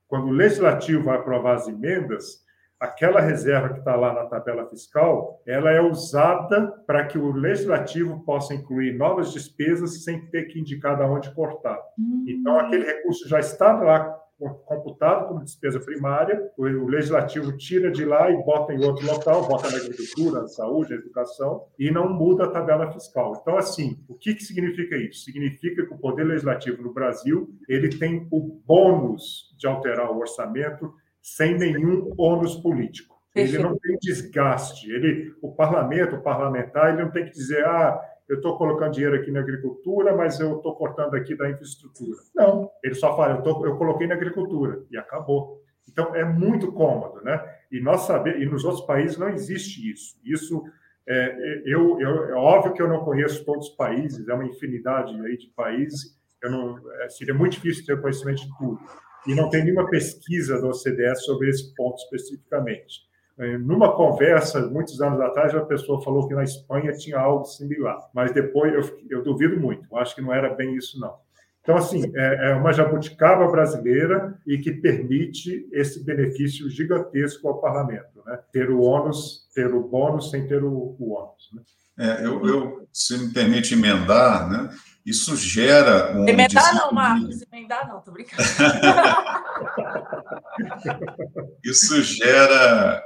[0.07, 2.45] quando o legislativo vai aprovar as emendas,
[2.79, 8.23] aquela reserva que está lá na tabela fiscal, ela é usada para que o legislativo
[8.23, 11.79] possa incluir novas despesas sem ter que indicar de onde cortar.
[11.97, 12.25] Hum.
[12.27, 14.17] Então, aquele recurso já está lá
[14.65, 19.69] computado como despesa primária, o legislativo tira de lá e bota em outro local, bota
[19.71, 23.39] na agricultura, na saúde, na educação, e não muda a tabela fiscal.
[23.41, 25.23] Então, assim, o que, que significa isso?
[25.23, 30.93] Significa que o Poder Legislativo no Brasil ele tem o bônus de alterar o orçamento
[31.27, 33.17] sem nenhum ônus político.
[33.35, 34.89] Ele não tem desgaste.
[34.89, 39.15] Ele, o parlamento, o parlamentar, ele não tem que dizer, ah, eu estou colocando dinheiro
[39.17, 42.17] aqui na agricultura, mas eu estou cortando aqui da infraestrutura.
[42.33, 45.61] Não, ele só fala, eu, tô, eu coloquei na agricultura e acabou.
[45.87, 47.43] Então é muito cômodo, né?
[47.69, 50.17] E nós sabemos, e nos outros países não existe isso.
[50.23, 50.63] Isso
[51.07, 55.13] é, eu, eu, é óbvio que eu não conheço todos os países, é uma infinidade
[55.25, 56.17] aí de países.
[56.41, 58.79] Eu não, é, seria muito difícil ter conhecimento de tudo
[59.27, 63.07] e não tem nenhuma pesquisa da OCDE sobre esse ponto especificamente.
[63.37, 68.09] É, numa conversa, muitos anos atrás, a pessoa falou que na Espanha tinha algo similar,
[68.13, 71.13] mas depois eu, eu duvido muito, acho que não era bem isso, não.
[71.61, 78.23] Então, assim, é, é uma jabuticaba brasileira e que permite esse benefício gigantesco ao parlamento,
[78.25, 78.39] né?
[78.53, 81.49] ter o ônus, ter o bônus sem ter o, o ônus.
[81.53, 81.61] Né?
[81.99, 84.69] É, eu, eu, se me permite emendar, né?
[85.07, 86.27] Isso gera um.
[86.27, 88.43] Emendar não, Marcos, emendar não, tô brincando.
[91.63, 93.01] isso gera.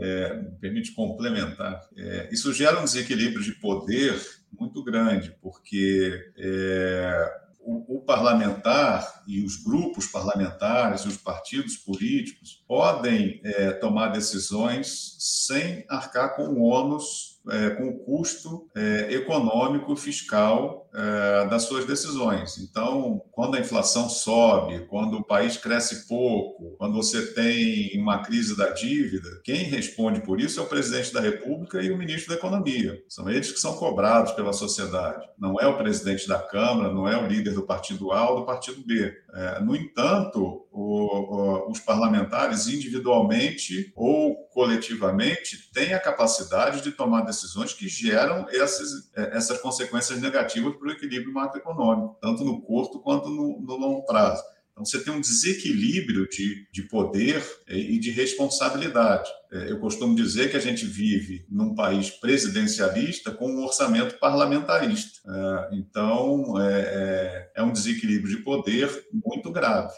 [0.00, 1.80] É, permite complementar.
[1.96, 4.18] É, isso gera um desequilíbrio de poder
[4.58, 12.64] muito grande, porque é, o, o, parlamentar e os grupos parlamentares e os partidos políticos
[12.66, 19.94] podem é, tomar decisões sem arcar com o ônus é, com o custo é, econômico
[19.96, 22.58] fiscal é, das suas decisões.
[22.58, 28.56] Então, quando a inflação sobe, quando o país cresce pouco, quando você tem uma crise
[28.56, 32.38] da dívida, quem responde por isso é o presidente da República e o ministro da
[32.38, 32.98] Economia.
[33.08, 35.26] São eles que são cobrados pela sociedade.
[35.38, 38.46] Não é o presidente da Câmara, não é o líder do partido A ou do
[38.46, 39.12] partido B.
[39.34, 47.26] É, no entanto, o, o, os parlamentares individualmente ou coletivamente têm a capacidade de tomar
[47.26, 52.98] decisões que geram essas, é, essas consequências negativas para o equilíbrio macroeconômico, tanto no curto
[53.00, 54.42] quanto no, no longo prazo.
[54.72, 59.30] Então, você tem um desequilíbrio de, de poder e de responsabilidade.
[59.52, 65.20] É, eu costumo dizer que a gente vive num país presidencialista com um orçamento parlamentarista.
[65.28, 69.92] É, então, é, é um desequilíbrio de poder muito grave.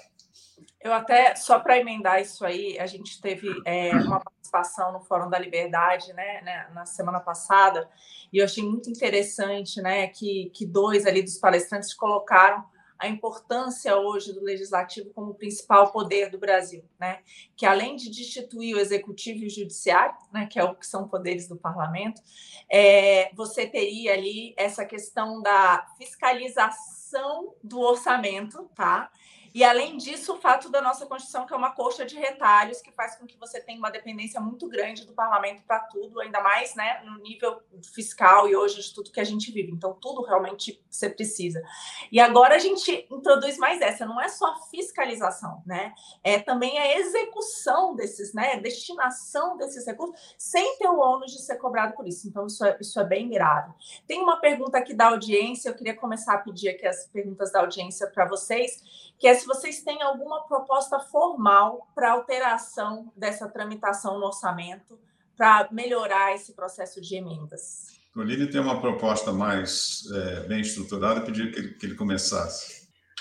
[0.80, 5.28] Eu até, só para emendar isso aí, a gente teve é, uma participação no Fórum
[5.28, 7.88] da Liberdade, né, né, na semana passada,
[8.32, 12.64] e eu achei muito interessante, né, que, que dois ali dos palestrantes colocaram
[12.98, 17.20] a importância hoje do legislativo como principal poder do Brasil, né?
[17.56, 21.06] Que além de destituir o executivo e o judiciário, né, que é o que são
[21.06, 22.20] poderes do parlamento,
[22.68, 29.08] é, você teria ali essa questão da fiscalização do orçamento, tá?
[29.54, 32.92] E, além disso, o fato da nossa Constituição, que é uma coxa de retalhos, que
[32.92, 36.74] faz com que você tenha uma dependência muito grande do parlamento para tudo, ainda mais
[36.74, 37.60] né, no nível
[37.94, 39.72] fiscal e hoje de tudo que a gente vive.
[39.72, 41.62] Então, tudo realmente você precisa.
[42.10, 45.92] E agora a gente introduz mais essa, não é só fiscalização, né?
[46.22, 48.58] É também a execução desses, né?
[48.60, 52.28] Destinação desses recursos, sem ter o ônus de ser cobrado por isso.
[52.28, 53.72] Então, isso é, isso é bem grave.
[54.06, 57.60] Tem uma pergunta aqui da audiência, eu queria começar a pedir aqui as perguntas da
[57.60, 58.82] audiência para vocês,
[59.18, 64.98] que é se vocês têm alguma proposta formal para alteração dessa tramitação no orçamento,
[65.36, 67.98] para melhorar esse processo de emendas.
[68.12, 72.77] Toline tem uma proposta mais é, bem estruturada, eu pedi que ele, que ele começasse.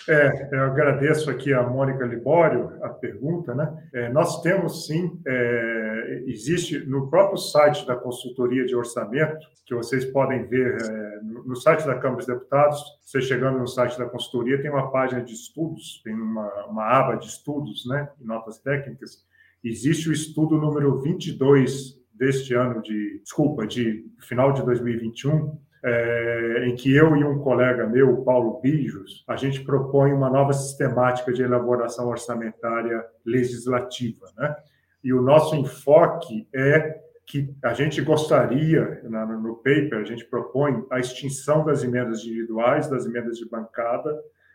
[0.09, 3.89] É, eu agradeço aqui a Mônica Libório a pergunta, né?
[3.93, 10.05] É, nós temos sim, é, existe no próprio site da consultoria de orçamento, que vocês
[10.05, 14.61] podem ver é, no, site da Câmara dos Deputados, você chegando no site da consultoria,
[14.61, 18.09] tem uma página de estudos, tem uma, uma aba de estudos, né?
[18.21, 19.25] Notas técnicas.
[19.61, 25.57] Existe o estudo número 22 deste ano de, desculpa, de final de 2021,
[25.89, 30.51] é, em que eu e um colega meu, Paulo Bijos, a gente propõe uma nova
[30.51, 34.25] sistemática de elaboração orçamentária legislativa.
[34.37, 34.53] Né?
[35.01, 40.99] E o nosso enfoque é que a gente gostaria, no paper, a gente propõe a
[40.99, 44.13] extinção das emendas individuais, das emendas de bancada,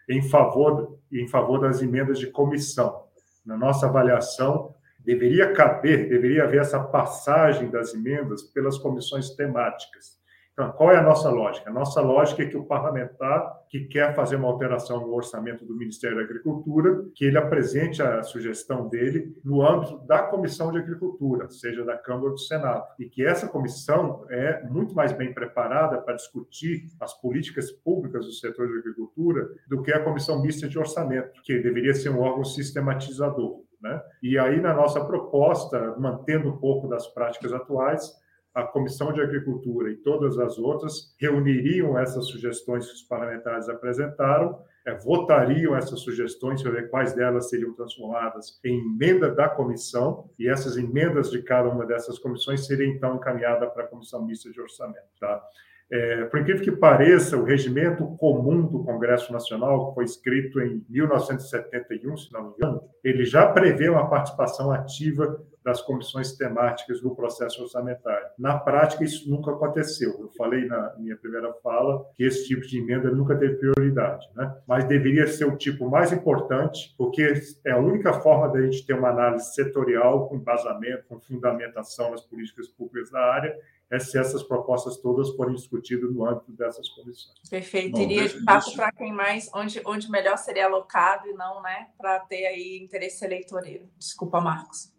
[0.08, 3.04] em favor, em favor das emendas de comissão.
[3.44, 10.21] Na nossa avaliação, deveria caber, deveria haver essa passagem das emendas pelas comissões temáticas.
[10.52, 11.70] Então, qual é a nossa lógica?
[11.70, 15.74] A nossa lógica é que o parlamentar que quer fazer uma alteração no orçamento do
[15.74, 21.48] Ministério da Agricultura, que ele apresente a sugestão dele no âmbito da Comissão de Agricultura,
[21.48, 25.98] seja da Câmara ou do Senado, e que essa comissão é muito mais bem preparada
[26.02, 30.78] para discutir as políticas públicas do setor de agricultura do que a Comissão Mista de
[30.78, 33.62] Orçamento, que deveria ser um órgão sistematizador.
[33.80, 34.00] Né?
[34.22, 38.21] E aí, na nossa proposta, mantendo um pouco das práticas atuais,
[38.54, 44.58] a Comissão de Agricultura e todas as outras reuniriam essas sugestões que os parlamentares apresentaram,
[44.86, 50.48] é, votariam essas sugestões para ver quais delas seriam transformadas em emenda da comissão, e
[50.48, 54.60] essas emendas de cada uma dessas comissões seriam então encaminhadas para a Comissão Mista de
[54.60, 55.06] Orçamento.
[55.18, 55.42] Tá?
[55.90, 60.84] É, por incrível que pareça, o regimento comum do Congresso Nacional, que foi escrito em
[60.88, 67.14] 1971, se não me engano, ele já prevê uma participação ativa das comissões temáticas no
[67.14, 68.26] processo orçamentário.
[68.38, 70.10] Na prática, isso nunca aconteceu.
[70.20, 74.54] Eu falei na minha primeira fala que esse tipo de emenda nunca teve prioridade, né?
[74.66, 77.32] mas deveria ser o tipo mais importante, porque
[77.64, 82.22] é a única forma da gente ter uma análise setorial, com embasamento, com fundamentação nas
[82.22, 83.56] políticas públicas da área,
[83.92, 87.38] é se essas propostas todas forem discutidas no âmbito dessas comissões.
[87.50, 87.92] Perfeito.
[87.92, 91.88] Bom, Iria de fato para quem mais, onde, onde melhor seria alocado e não, né,
[91.98, 93.86] para ter aí interesse eleitoreiro.
[93.98, 94.90] Desculpa, Marcos.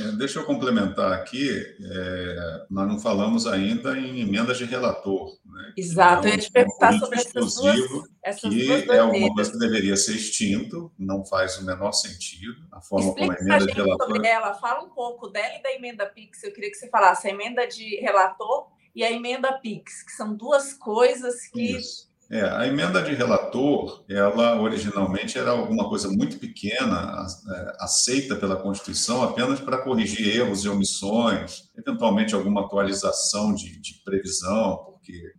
[0.00, 1.48] É, deixa eu complementar aqui,
[1.80, 5.30] é, nós não falamos ainda em emendas de relator.
[5.44, 5.72] Né?
[5.76, 9.02] Exato, é um, eu ia te perguntar um sobre essas duas, essas que duas é
[9.02, 13.38] uma coisa que deveria ser extinto, não faz o menor sentido, a forma Explica como
[13.38, 14.06] a emenda a de relator...
[14.06, 17.26] sobre ela, fala um pouco dela e da emenda PIX, eu queria que você falasse
[17.26, 21.76] a emenda de relator e a emenda PIX, que são duas coisas que...
[21.76, 28.36] Isso É, a emenda de relator, ela originalmente era alguma coisa muito pequena, é, aceita
[28.36, 35.32] pela Constituição apenas para corrigir erros e omissões, eventualmente alguma atualização de, de previsão, porque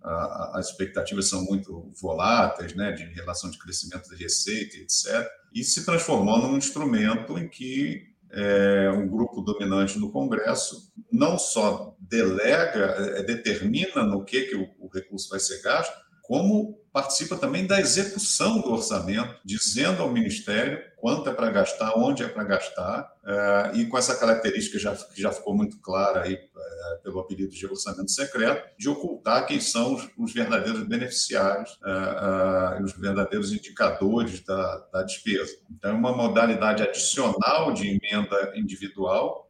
[0.54, 5.30] as expectativas são muito voláteis, né, de relação de crescimento de receita, etc.
[5.54, 11.96] E se transformou num instrumento em que é, um grupo dominante no Congresso não só
[12.00, 17.66] delega, é, determina no que, que o, o recurso vai ser gasto, como participa também
[17.66, 23.12] da execução do orçamento, dizendo ao Ministério quanto é para gastar, onde é para gastar,
[23.26, 27.52] eh, e com essa característica já, que já ficou muito clara aí eh, pelo apelido
[27.52, 34.44] de orçamento secreto, de ocultar quem são os, os verdadeiros beneficiários eh, os verdadeiros indicadores
[34.44, 35.58] da, da despesa.
[35.72, 39.48] Então, é uma modalidade adicional de emenda individual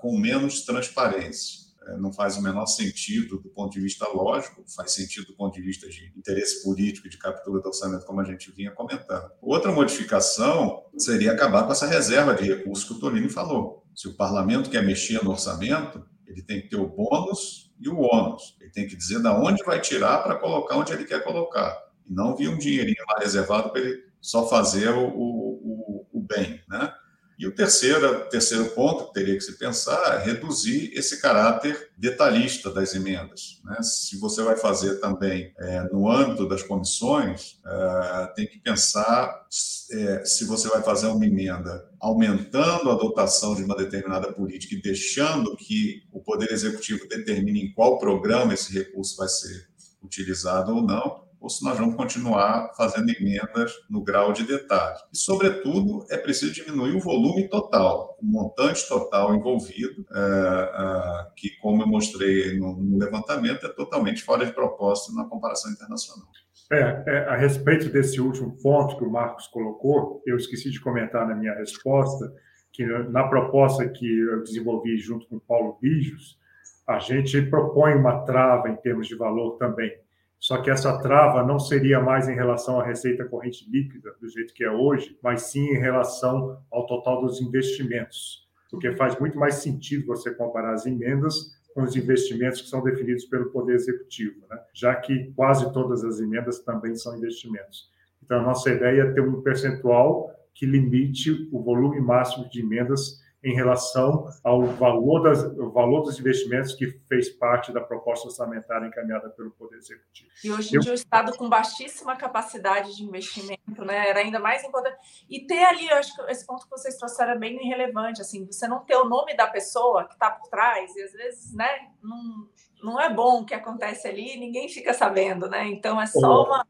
[0.00, 1.67] com menos transparência.
[1.88, 5.54] É, não faz o menor sentido do ponto de vista lógico, faz sentido do ponto
[5.54, 9.30] de vista de interesse político de captura do orçamento, como a gente vinha comentando.
[9.40, 13.86] Outra modificação seria acabar com essa reserva de recursos que o Tolini falou.
[13.94, 17.98] Se o parlamento quer mexer no orçamento, ele tem que ter o bônus e o
[17.98, 18.56] ônus.
[18.60, 21.76] Ele tem que dizer de onde vai tirar para colocar onde ele quer colocar.
[22.06, 26.60] E não vir um dinheirinho lá reservado para ele só fazer o, o, o bem.
[26.68, 26.92] Né?
[27.38, 32.68] E o terceiro, terceiro ponto que teria que se pensar é reduzir esse caráter detalhista
[32.68, 33.60] das emendas.
[33.64, 33.76] Né?
[33.80, 39.46] Se você vai fazer também é, no âmbito das comissões, é, tem que pensar
[39.92, 44.82] é, se você vai fazer uma emenda aumentando a dotação de uma determinada política e
[44.82, 49.68] deixando que o Poder Executivo determine em qual programa esse recurso vai ser
[50.02, 54.98] utilizado ou não, ou se nós vamos continuar fazendo emendas no grau de detalhe.
[55.12, 61.50] E, sobretudo, é preciso diminuir o volume total, o montante total envolvido, é, é, que,
[61.60, 66.28] como eu mostrei no, levantamento, é totalmente fora de propósito na comparação internacional.
[66.70, 71.26] É, é, a respeito desse último ponto que o Marcos colocou, eu esqueci de comentar
[71.26, 72.32] na minha resposta
[72.72, 76.38] que na proposta que eu desenvolvi junto com o Paulo Bijos,
[76.86, 79.92] a gente propõe uma trava em termos de valor também
[80.38, 84.54] só que essa trava não seria mais em relação à receita corrente líquida, do jeito
[84.54, 88.46] que é hoje, mas sim em relação ao total dos investimentos.
[88.70, 93.24] Porque faz muito mais sentido você comparar as emendas com os investimentos que são definidos
[93.24, 94.58] pelo Poder Executivo, né?
[94.72, 97.90] já que quase todas as emendas também são investimentos.
[98.22, 103.20] Então, a nossa ideia é ter um percentual que limite o volume máximo de emendas
[103.42, 109.30] em relação ao valor, das, valor dos investimentos que fez parte da proposta orçamentária encaminhada
[109.30, 110.28] pelo Poder Executivo.
[110.42, 114.64] E hoje em dia o Estado com baixíssima capacidade de investimento, né, era ainda mais
[114.64, 114.96] importante.
[115.30, 118.44] E ter ali, eu acho que esse ponto que vocês trouxeram é bem irrelevante, assim,
[118.44, 121.68] você não ter o nome da pessoa que está por trás, e às vezes, né,
[122.02, 122.48] não,
[122.82, 126.66] não é bom o que acontece ali, ninguém fica sabendo, né, então é só uma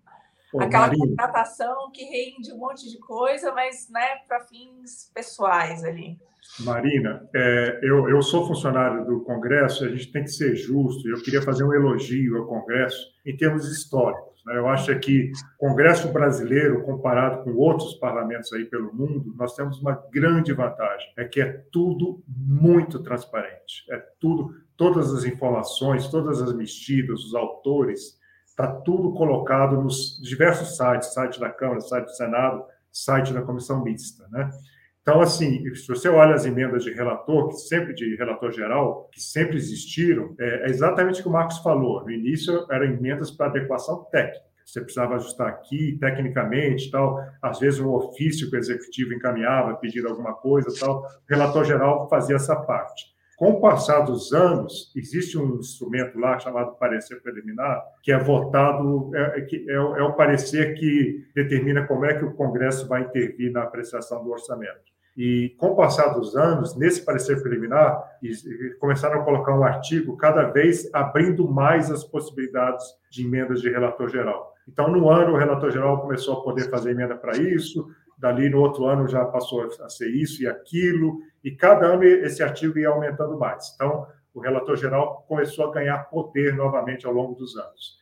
[0.59, 0.99] aquela Maria.
[0.99, 6.19] contratação que rende um monte de coisa, mas né, para fins pessoais ali.
[6.61, 11.23] Marina, é, eu, eu sou funcionário do Congresso, a gente tem que ser justo, eu
[11.23, 14.43] queria fazer um elogio ao Congresso em termos históricos.
[14.45, 14.57] Né?
[14.57, 15.31] Eu acho que
[15.61, 21.13] o Congresso brasileiro, comparado com outros parlamentos aí pelo mundo, nós temos uma grande vantagem,
[21.17, 27.35] é que é tudo muito transparente, é tudo, todas as informações, todas as mexidas, os
[27.35, 33.43] autores, está tudo colocado nos diversos sites, site da Câmara, site do Senado, site da
[33.43, 34.51] Comissão Mista, né?
[35.09, 39.19] Então, assim, se você olha as emendas de relator, que sempre de relator geral, que
[39.19, 42.05] sempre existiram, é, é exatamente o que o Marcos falou.
[42.05, 44.45] No início eram emendas para adequação técnica.
[44.67, 47.25] Você precisava ajustar aqui, tecnicamente, tal.
[47.41, 50.99] Às vezes um ofício que o executivo encaminhava, pedindo alguma coisa, tal.
[51.01, 53.07] O relator geral fazia essa parte.
[53.39, 59.11] Com o passar dos anos, existe um instrumento lá chamado parecer preliminar, que é votado,
[59.15, 63.51] é, é, é, é o parecer que determina como é que o Congresso vai intervir
[63.51, 64.98] na apreciação do orçamento.
[65.19, 68.05] E, com o passar dos anos, nesse parecer preliminar,
[68.79, 74.09] começaram a colocar um artigo cada vez abrindo mais as possibilidades de emendas de relator
[74.09, 74.55] geral.
[74.69, 78.61] Então, no ano, o relator geral começou a poder fazer emenda para isso, dali no
[78.61, 82.89] outro ano já passou a ser isso e aquilo, e cada ano esse artigo ia
[82.89, 83.73] aumentando mais.
[83.75, 87.99] Então, o relator geral começou a ganhar poder novamente ao longo dos anos.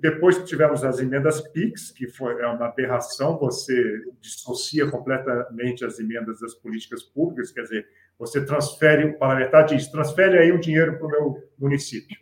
[0.00, 6.40] Depois tivemos as emendas PIX, que foi é uma aberração, você dissocia completamente as emendas
[6.40, 7.86] das políticas públicas, quer dizer,
[8.18, 12.16] você transfere, o parlamentar diz, transfere aí o dinheiro para o meu município.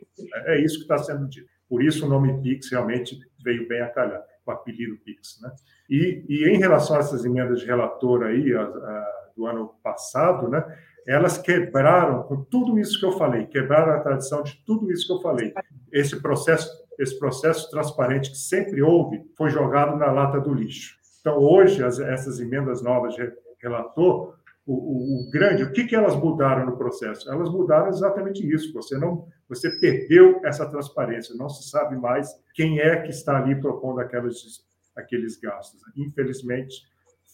[0.47, 1.49] É isso que está sendo dito.
[1.69, 5.41] Por isso o nome PIX realmente veio bem a calhar, o apelido PIX.
[5.43, 5.51] Né?
[5.91, 10.49] E, e em relação a essas emendas de relator aí, a, a, do ano passado,
[10.49, 10.65] né,
[11.07, 15.13] elas quebraram, com tudo isso que eu falei, quebraram a tradição de tudo isso que
[15.13, 15.53] eu falei.
[15.91, 16.69] Esse processo
[16.99, 20.97] esse processo transparente que sempre houve foi jogado na lata do lixo.
[21.21, 24.35] Então, hoje, as, essas emendas novas de relator,
[24.67, 27.31] o, o, o, grande, o que, que elas mudaram no processo?
[27.31, 28.73] Elas mudaram exatamente isso.
[28.75, 31.35] Você não, você perdeu essa transparência.
[31.35, 34.65] Não se sabe mais quem é que está ali propondo aquelas,
[34.97, 35.81] aqueles gastos.
[35.97, 36.83] Infelizmente,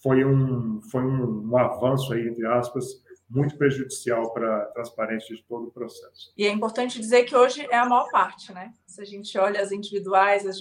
[0.03, 5.43] foi um, foi um, um avanço aí entre aspas muito prejudicial para a transparência de
[5.45, 6.33] todo o processo.
[6.37, 8.73] E é importante dizer que hoje é a maior parte, né?
[8.87, 10.61] Se a gente olha as individuais, as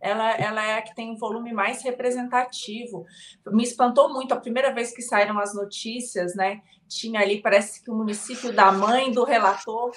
[0.00, 3.04] ela, ela é a que tem um volume mais representativo.
[3.48, 6.62] Me espantou muito a primeira vez que saíram as notícias, né?
[6.86, 9.92] Tinha ali, parece que o município da mãe do relator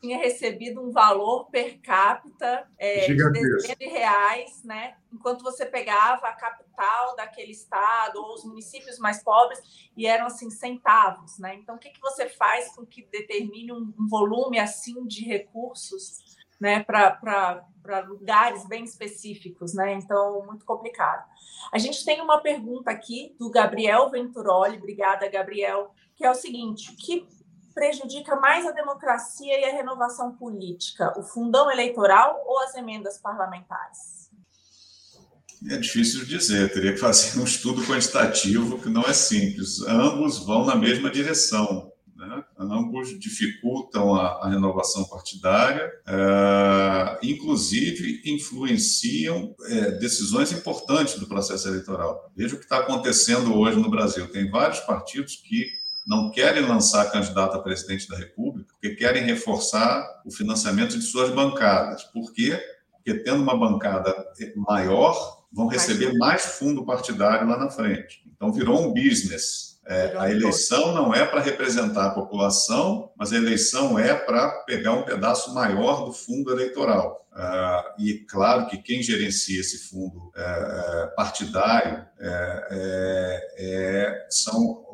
[0.00, 4.96] tinha recebido um valor per capita é, de dezenas de reais, né?
[5.12, 10.50] Enquanto você pegava a capital daquele estado ou os municípios mais pobres e eram assim
[10.50, 11.54] centavos, né?
[11.56, 16.38] Então, o que, que você faz com que determine um, um volume assim de recursos,
[16.58, 16.82] né?
[16.82, 17.62] Para
[18.08, 19.92] lugares bem específicos, né?
[19.92, 21.28] Então, muito complicado.
[21.70, 26.96] A gente tem uma pergunta aqui do Gabriel Venturoli, obrigada, Gabriel, que é o seguinte:
[26.96, 27.28] que
[27.74, 31.12] prejudica mais a democracia e a renovação política?
[31.18, 34.20] O fundão eleitoral ou as emendas parlamentares?
[35.68, 39.82] É difícil dizer, teria que fazer um estudo quantitativo que não é simples.
[39.82, 41.92] Ambos vão na mesma direção.
[42.16, 42.44] Né?
[42.58, 52.30] Ambos dificultam a, a renovação partidária, é, inclusive influenciam é, decisões importantes do processo eleitoral.
[52.36, 54.30] Veja o que está acontecendo hoje no Brasil.
[54.30, 60.22] Tem vários partidos que não querem lançar candidato a presidente da República porque querem reforçar
[60.24, 62.04] o financiamento de suas bancadas.
[62.04, 62.60] Por quê?
[62.92, 64.14] Porque tendo uma bancada
[64.56, 68.22] maior, vão receber mais fundo partidário lá na frente.
[68.26, 73.36] Então virou um business é, a eleição não é para representar a população, mas a
[73.36, 77.19] eleição é para pegar um pedaço maior do fundo eleitoral.
[77.32, 84.84] Uh, e claro que quem gerencia esse fundo é partidário é são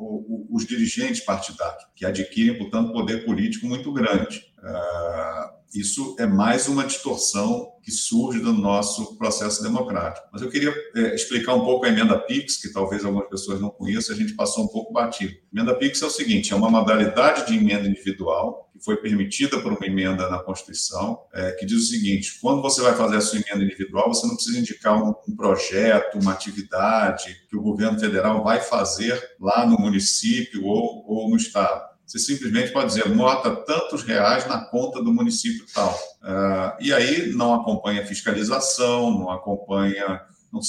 [0.49, 4.45] os dirigentes partidários, que adquirem, portanto, poder político muito grande.
[4.59, 10.27] Uh, isso é mais uma distorção que surge do nosso processo democrático.
[10.31, 10.73] Mas eu queria
[11.13, 14.63] explicar um pouco a emenda PIX, que talvez algumas pessoas não conheçam, a gente passou
[14.63, 15.33] um pouco batido.
[15.33, 19.59] A emenda PIX é o seguinte: é uma modalidade de emenda individual que foi permitida
[19.59, 23.21] por uma emenda na Constituição, é, que diz o seguinte: quando você vai fazer a
[23.21, 27.99] sua emenda individual, você não precisa indicar um, um projeto, uma atividade que o governo
[27.99, 33.53] federal vai fazer lá no município ou, ou no estado você simplesmente pode dizer, nota
[33.53, 35.93] tantos reais na conta do município tal.
[36.23, 40.21] Uh, e aí não acompanha fiscalização, não acompanha.
[40.49, 40.61] Não,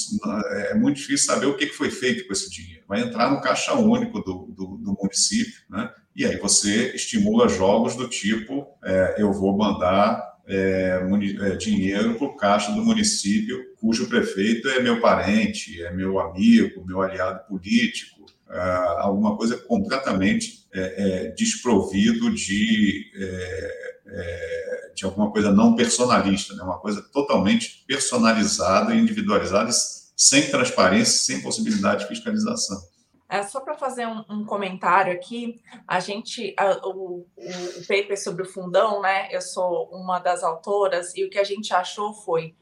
[0.51, 2.83] é muito difícil saber o que foi feito com esse dinheiro.
[2.85, 5.89] Vai entrar no caixa único do, do, do município, né?
[6.15, 10.99] E aí você estimula jogos do tipo: é, eu vou mandar é,
[11.41, 16.85] é, dinheiro para o caixa do município, cujo prefeito é meu parente, é meu amigo,
[16.85, 25.31] meu aliado político, uh, alguma coisa completamente é, é, desprovido de, é, é, de alguma
[25.31, 26.63] coisa não personalista, né?
[26.63, 29.71] uma coisa totalmente personalizada individualizada,
[30.15, 32.81] sem transparência, sem possibilidade de fiscalização.
[33.29, 38.41] É, só para fazer um, um, comentário aqui, a gente, a, o, o, paper sobre
[38.41, 39.27] o fundão, né?
[39.31, 42.55] Eu sou uma das autoras, e o que a gente achou foi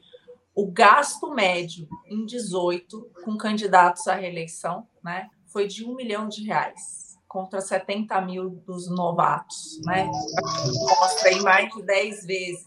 [0.54, 5.30] o gasto médio em 18 com candidatos à reeleição, né?
[5.52, 10.04] foi de um milhão de reais contra 70 mil dos novatos, né?
[10.04, 12.64] Mostra aí mais de 10 vezes.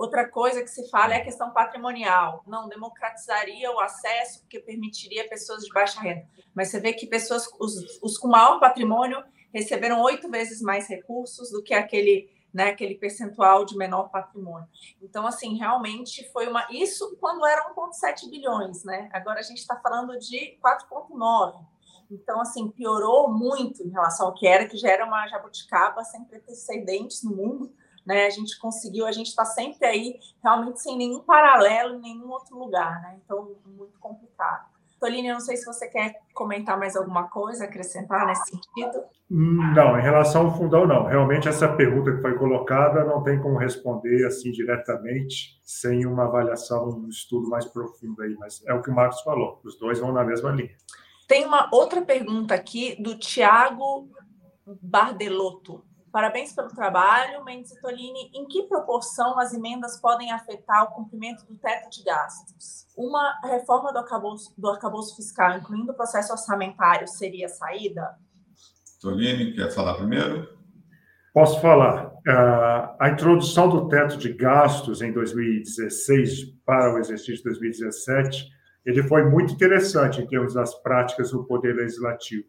[0.00, 2.42] Outra coisa que se fala é a questão patrimonial.
[2.46, 6.26] Não democratizaria o acesso, porque permitiria pessoas de baixa renda.
[6.54, 9.22] Mas você vê que pessoas, os, os com maior patrimônio,
[9.52, 14.66] receberam oito vezes mais recursos do que aquele, né, aquele percentual de menor patrimônio.
[15.02, 16.66] Então, assim, realmente foi uma.
[16.70, 19.10] Isso quando era 1,7 bilhões, né?
[19.12, 21.62] Agora a gente está falando de 4,9.
[22.10, 26.24] Então, assim, piorou muito em relação ao que era, que já era uma jabuticaba sem
[26.24, 27.70] precedentes no mundo.
[28.06, 28.26] Né?
[28.26, 32.58] A gente conseguiu, a gente está sempre aí, realmente sem nenhum paralelo em nenhum outro
[32.58, 33.18] lugar, né?
[33.24, 34.70] Então, muito complicado.
[35.00, 39.02] Toline, eu não sei se você quer comentar mais alguma coisa, acrescentar nesse sentido.
[39.30, 41.06] Não, em relação ao fundão, não.
[41.06, 46.90] Realmente, essa pergunta que foi colocada não tem como responder assim diretamente, sem uma avaliação,
[46.90, 48.36] um estudo mais profundo aí.
[48.38, 50.76] Mas é o que o Marcos falou, os dois vão na mesma linha.
[51.26, 54.08] Tem uma outra pergunta aqui do Tiago
[54.82, 55.82] Bardelotto.
[56.12, 58.30] Parabéns pelo trabalho, Mendes e Tolini.
[58.34, 62.86] Em que proporção as emendas podem afetar o cumprimento do teto de gastos?
[62.96, 68.16] Uma reforma do arcabouço, do arcabouço fiscal, incluindo o processo orçamentário, seria a saída?
[69.00, 70.48] Tolini, quer falar primeiro?
[71.32, 72.12] Posso falar.
[72.98, 78.46] a introdução do teto de gastos em 2016 para o exercício de 2017,
[78.84, 82.48] ele foi muito interessante em termos das práticas do Poder Legislativo.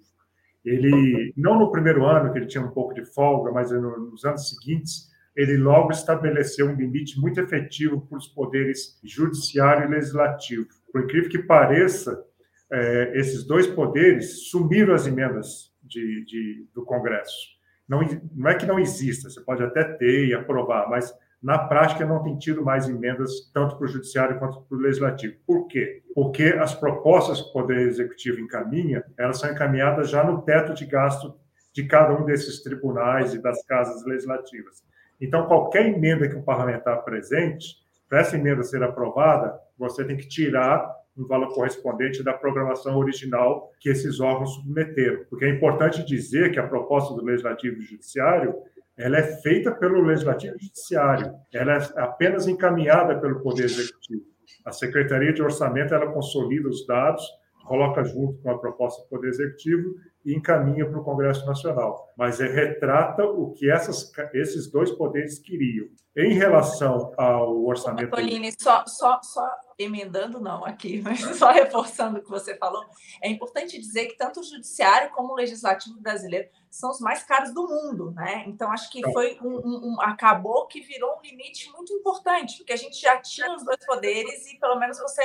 [0.63, 4.49] Ele, não no primeiro ano, que ele tinha um pouco de folga, mas nos anos
[4.49, 10.67] seguintes, ele logo estabeleceu um limite muito efetivo para os poderes judiciário e legislativo.
[10.91, 12.23] Por incrível que pareça,
[12.71, 17.49] é, esses dois poderes sumiram as emendas de, de, do Congresso.
[17.87, 18.01] Não,
[18.33, 22.21] não é que não exista, você pode até ter e aprovar, mas na prática não
[22.21, 25.35] tem tido mais emendas tanto para o judiciário quanto para o legislativo.
[25.45, 26.03] Por quê?
[26.13, 30.85] Porque as propostas que o Poder Executivo encaminha, elas são encaminhadas já no teto de
[30.85, 31.33] gasto
[31.73, 34.83] de cada um desses tribunais e das casas legislativas.
[35.19, 37.77] Então, qualquer emenda que o parlamentar apresente,
[38.07, 43.71] para essa emenda ser aprovada, você tem que tirar um valor correspondente da programação original
[43.79, 45.25] que esses órgãos submeteram.
[45.29, 48.55] Porque é importante dizer que a proposta do Legislativo e Judiciário
[49.01, 54.23] ela é feita pelo Legislativo e Judiciário, ela é apenas encaminhada pelo Poder Executivo.
[54.63, 57.25] A Secretaria de Orçamento ela consolida os dados,
[57.65, 62.11] coloca junto com a proposta do Poder Executivo e encaminha para o Congresso Nacional.
[62.17, 65.87] Mas é, retrata o que essas, esses dois poderes queriam.
[66.15, 68.09] Em relação ao orçamento.
[68.09, 69.49] Toline, só, só, só
[69.79, 72.83] emendando, não aqui, mas só reforçando o que você falou,
[73.21, 77.53] é importante dizer que tanto o Judiciário como o Legislativo brasileiro são os mais caros
[77.53, 78.43] do mundo, né?
[78.47, 82.73] Então, acho que foi um, um, um, acabou que virou um limite muito importante, porque
[82.73, 85.23] a gente já tinha os dois poderes e pelo menos você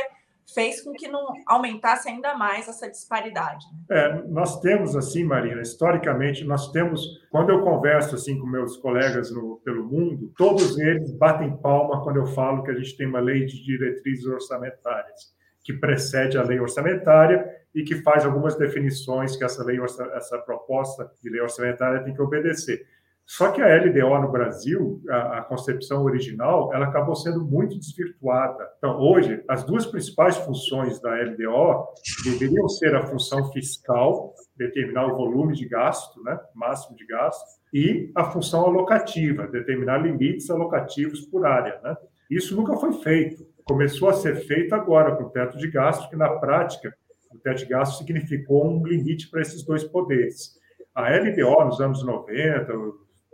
[0.55, 3.66] fez com que não aumentasse ainda mais essa disparidade.
[3.88, 3.99] Né?
[3.99, 9.30] É, nós temos assim, Marina, historicamente nós temos, quando eu converso assim com meus colegas
[9.30, 13.20] no, pelo mundo, todos eles batem palma quando eu falo que a gente tem uma
[13.20, 15.34] lei de diretrizes orçamentárias
[15.66, 17.44] que precede a lei orçamentária
[17.74, 19.78] e que faz algumas definições que essa lei
[20.14, 22.86] essa proposta de lei orçamentária tem que obedecer.
[23.27, 28.64] Só que a LDO no Brasil, a, a, concepção original, ela acabou sendo muito desvirtuada.
[28.79, 31.89] Então, hoje, as duas principais funções da LDO
[32.24, 38.12] deveriam ser a função fiscal, determinar o volume de gasto, né, máximo de gasto, e
[38.14, 41.81] a função alocativa, determinar limites alocativos por área.
[41.83, 41.97] Né?
[42.31, 43.45] Isso nunca foi feito.
[43.64, 46.95] Começou a ser feito agora com o teto de gasto, que na prática,
[47.35, 50.55] o teto de gasto significou um limite para esses dois poderes.
[50.95, 52.72] A LDO, nos anos 90,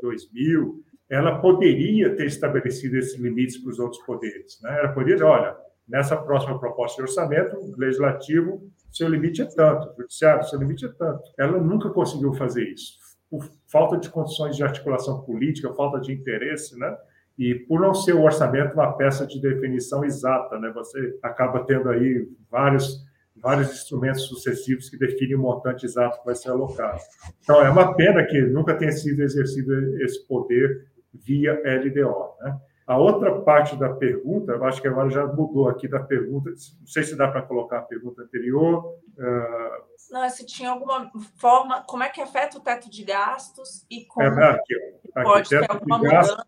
[0.02, 4.60] 2000, ela poderia ter estabelecido esses limites para os outros poderes.
[4.62, 4.78] Né?
[4.78, 5.56] Ela poderia dizer, olha,
[5.88, 10.88] nessa próxima proposta de orçamento, legislativo, seu limite é tanto, o judiciário, seu limite é
[10.88, 11.22] tanto.
[11.38, 12.98] Ela nunca conseguiu fazer isso.
[13.30, 16.94] Por falta de condições de articulação política, falta de interesse, né?
[17.38, 20.70] E por não ser o orçamento uma peça de definição exata, né?
[20.74, 23.02] Você acaba tendo aí vários
[23.36, 27.00] vários instrumentos sucessivos que definem o montante exato que vai ser alocado.
[27.40, 29.72] Então, é uma pena que nunca tenha sido exercido
[30.02, 32.36] esse poder via LDO.
[32.40, 32.58] Né?
[32.86, 36.86] A outra parte da pergunta, eu acho que agora já mudou aqui da pergunta, não
[36.86, 38.84] sei se dá para colocar a pergunta anterior.
[39.16, 39.92] Uh...
[40.10, 44.26] Não, se tinha alguma forma, como é que afeta o teto de gastos e como
[44.26, 44.74] é, aqui,
[45.14, 46.44] aqui, pode ter alguma mudança?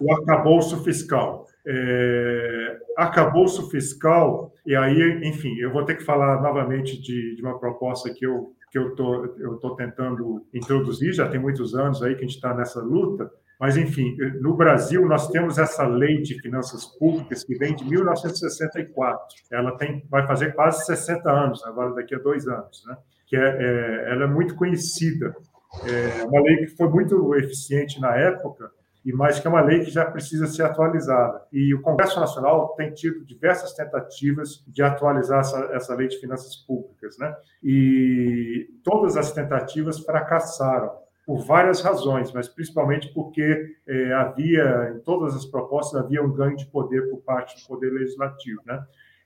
[0.00, 1.46] O arcabouço fiscal.
[1.66, 7.58] É, arcabouço fiscal, e aí, enfim, eu vou ter que falar novamente de, de uma
[7.58, 12.14] proposta que eu que eu tô, eu tô tentando introduzir, já tem muitos anos aí
[12.14, 13.28] que a gente está nessa luta,
[13.60, 19.20] mas, enfim, no Brasil, nós temos essa lei de finanças públicas que vem de 1964.
[19.52, 22.96] Ela tem, vai fazer quase 60 anos, agora daqui a dois anos, né?
[23.26, 25.36] que é, é ela é muito conhecida.
[25.84, 28.70] É uma lei que foi muito eficiente na época,
[29.04, 31.42] e mais que é uma lei que já precisa ser atualizada.
[31.52, 36.56] E o Congresso Nacional tem tido diversas tentativas de atualizar essa, essa lei de finanças
[36.56, 37.34] públicas, né?
[37.62, 40.90] E todas as tentativas fracassaram
[41.26, 46.56] por várias razões, mas principalmente porque é, havia, em todas as propostas, havia um ganho
[46.56, 48.84] de poder por parte do Poder Legislativo, né?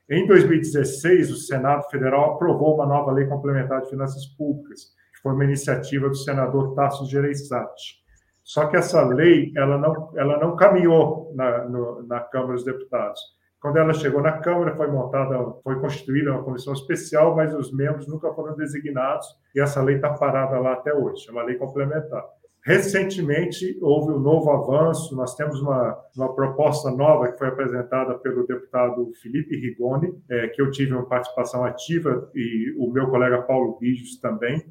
[0.09, 5.33] Em 2016, o Senado Federal aprovou uma nova lei complementar de finanças públicas, que foi
[5.33, 8.04] uma iniciativa do senador Tasso Gereissati.
[8.45, 13.21] Só que essa lei ela não, ela não caminhou na, no, na Câmara dos Deputados.
[13.59, 18.07] Quando ela chegou na Câmara, foi montada, foi constituída uma comissão especial, mas os membros
[18.07, 19.27] nunca foram designados
[19.57, 21.27] e essa lei está parada lá até hoje.
[21.27, 22.23] É uma lei complementar.
[22.63, 25.15] Recentemente, houve um novo avanço.
[25.15, 30.63] Nós temos uma, uma proposta nova que foi apresentada pelo deputado Felipe Rigoni, é, que
[30.63, 34.65] eu tive uma participação ativa, e o meu colega Paulo Bijos também,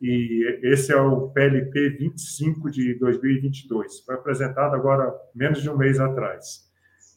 [0.00, 4.00] e esse é o PLP 25 de 2022.
[4.00, 6.66] Foi apresentado agora menos de um mês atrás.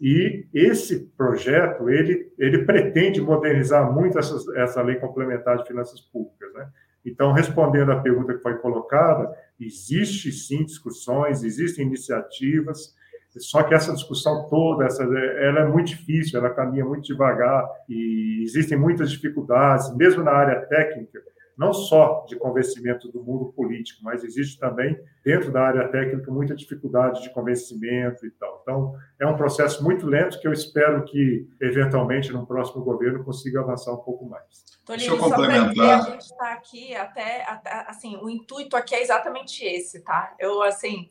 [0.02, 6.54] E esse projeto ele, ele pretende modernizar muito essa, essa lei complementar de finanças públicas,
[6.54, 6.70] né?
[7.06, 12.94] Então, respondendo à pergunta que foi colocada, existe sim discussões, existem iniciativas,
[13.38, 18.42] só que essa discussão toda, essa, ela é muito difícil, ela caminha muito devagar e
[18.44, 21.22] existem muitas dificuldades, mesmo na área técnica,
[21.60, 26.56] não só de convencimento do mundo político, mas existe também, dentro da área técnica, muita
[26.56, 28.60] dificuldade de convencimento e tal.
[28.62, 33.60] Então, é um processo muito lento que eu espero que, eventualmente, no próximo governo, consiga
[33.60, 34.64] avançar um pouco mais.
[34.88, 36.00] Deixa eu complementar.
[36.00, 40.34] a gente está aqui até, até, assim, o intuito aqui é exatamente esse, tá?
[40.40, 41.10] Eu, assim,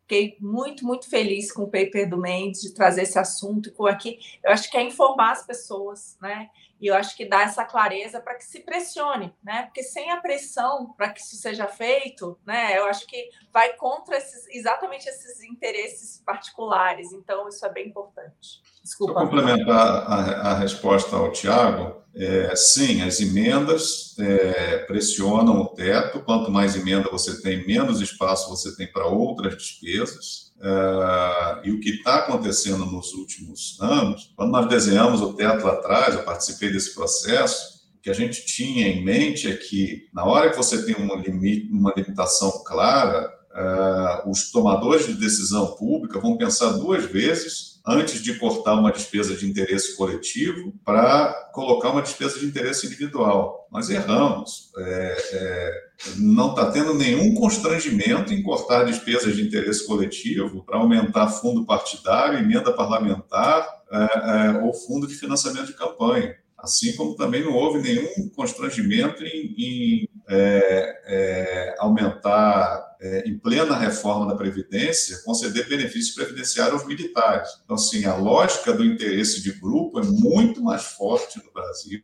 [0.00, 3.86] fiquei muito, muito feliz com o paper do Mendes de trazer esse assunto e com
[3.86, 4.18] aqui.
[4.42, 6.48] Eu acho que é informar as pessoas, né?
[6.80, 9.64] E eu acho que dá essa clareza para que se pressione, né?
[9.64, 12.78] Porque sem a pressão para que isso seja feito, né?
[12.78, 17.12] Eu acho que vai contra esses, exatamente esses interesses particulares.
[17.12, 18.62] Então, isso é bem importante.
[18.82, 19.12] Desculpa.
[19.12, 26.20] Para complementar a, a, resposta ao Tiago, é, sim, as emendas é, pressionam o teto.
[26.20, 30.49] Quanto mais emenda você tem, menos espaço você tem para outras despesas.
[30.60, 35.72] Uh, e o que está acontecendo nos últimos anos, quando nós desenhamos o teto lá
[35.72, 40.24] atrás, eu participei desse processo, o que a gente tinha em mente é que, na
[40.24, 46.20] hora que você tem uma, limite, uma limitação clara, uh, os tomadores de decisão pública
[46.20, 52.02] vão pensar duas vezes antes de cortar uma despesa de interesse coletivo para colocar uma
[52.02, 53.66] despesa de interesse individual.
[53.70, 54.70] Nós erramos.
[54.78, 61.28] É, é, não está tendo nenhum constrangimento em cortar despesas de interesse coletivo para aumentar
[61.28, 66.36] fundo partidário, emenda parlamentar é, é ou fundo de financiamento de campanha.
[66.62, 73.76] Assim como também não houve nenhum constrangimento em, em é, é, aumentar, é, em plena
[73.76, 77.48] reforma da Previdência, conceder benefícios previdenciários aos militares.
[77.64, 82.00] Então, assim, a lógica do interesse de grupo é muito mais forte no Brasil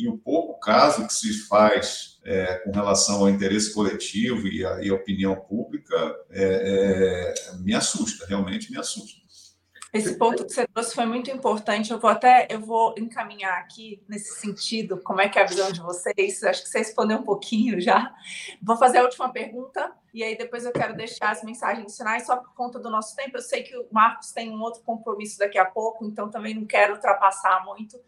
[0.00, 4.94] e o pouco caso que se faz é, com relação ao interesse coletivo e a
[4.94, 5.94] opinião pública
[6.30, 9.20] é, é, me assusta, realmente me assusta.
[9.92, 11.90] Esse ponto que você trouxe foi muito importante.
[11.90, 15.72] Eu vou até eu vou encaminhar aqui nesse sentido, como é que é a visão
[15.72, 16.42] de vocês.
[16.44, 18.14] Acho que você respondeu um pouquinho já.
[18.62, 22.36] Vou fazer a última pergunta e aí depois eu quero deixar as mensagens finais só
[22.36, 23.36] por conta do nosso tempo.
[23.36, 26.66] Eu sei que o Marcos tem um outro compromisso daqui a pouco, então também não
[26.66, 27.98] quero ultrapassar muito.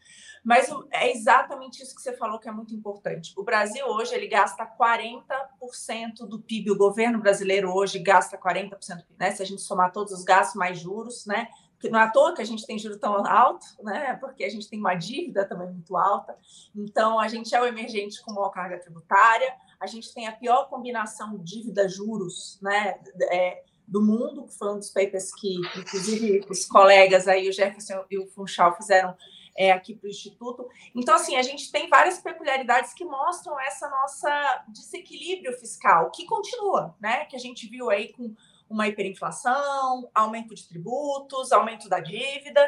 [0.45, 3.33] Mas é exatamente isso que você falou que é muito importante.
[3.37, 6.73] O Brasil hoje ele gasta 40% do PIB.
[6.73, 9.31] O governo brasileiro hoje gasta 40% do PIB, né?
[9.31, 11.49] Se a gente somar todos os gastos mais juros, né?
[11.83, 14.15] que não é à toa que a gente tem juro tão alto, né?
[14.21, 16.37] Porque a gente tem uma dívida também muito alta.
[16.73, 20.69] Então, a gente é o emergente com maior carga tributária, a gente tem a pior
[20.69, 23.01] combinação dívida-juros, né?
[23.33, 28.05] É, do mundo, que foi um dos papers que, inclusive, os colegas aí, o Jefferson
[28.09, 29.15] e o Funchal, fizeram
[29.57, 30.67] é, aqui para o Instituto.
[30.95, 36.95] Então, assim, a gente tem várias peculiaridades que mostram essa nossa desequilíbrio fiscal, que continua,
[37.01, 37.25] né?
[37.25, 38.35] Que a gente viu aí com
[38.73, 42.67] uma hiperinflação, aumento de tributos, aumento da dívida.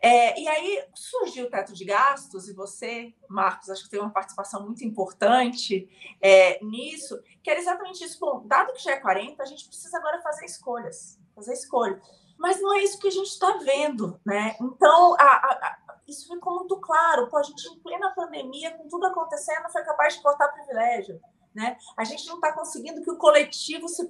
[0.00, 4.10] É, e aí surgiu o teto de gastos, e você, Marcos, acho que tem uma
[4.10, 5.88] participação muito importante
[6.20, 8.18] é, nisso, que era exatamente isso.
[8.20, 12.00] Bom, dado que já é 40, a gente precisa agora fazer escolhas, fazer escolhas.
[12.38, 14.56] Mas não é isso que a gente está vendo, né?
[14.60, 17.28] Então, a, a, isso ficou muito claro.
[17.28, 21.20] Pô, a gente, em plena pandemia, com tudo acontecendo, foi capaz de cortar privilégio.
[21.56, 21.78] Né?
[21.96, 24.06] A gente não está conseguindo que o coletivo se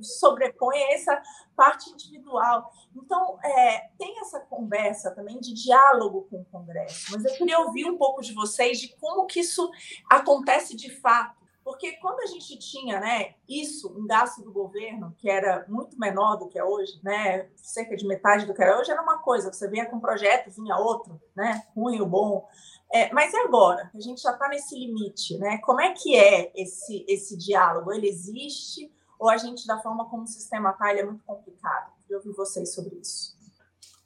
[0.00, 1.22] sobreponha a essa
[1.54, 2.72] parte individual.
[2.96, 7.84] Então, é, tem essa conversa também de diálogo com o Congresso, mas eu queria ouvir
[7.84, 9.70] um pouco de vocês de como que isso
[10.08, 11.42] acontece de fato.
[11.62, 16.36] Porque quando a gente tinha né, isso, um gasto do governo, que era muito menor
[16.36, 19.52] do que é hoje, né, cerca de metade do que era hoje, era uma coisa,
[19.52, 22.48] você vinha com um projeto, vinha outro, né, ruim ou bom.
[22.92, 23.90] É, mas e agora?
[23.94, 25.58] A gente já está nesse limite, né?
[25.58, 27.92] Como é que é esse, esse diálogo?
[27.92, 28.90] Ele existe
[29.22, 31.92] ou a gente, da forma como o sistema está, ele é muito complicado?
[32.10, 33.36] Eu ouvi vocês sobre isso.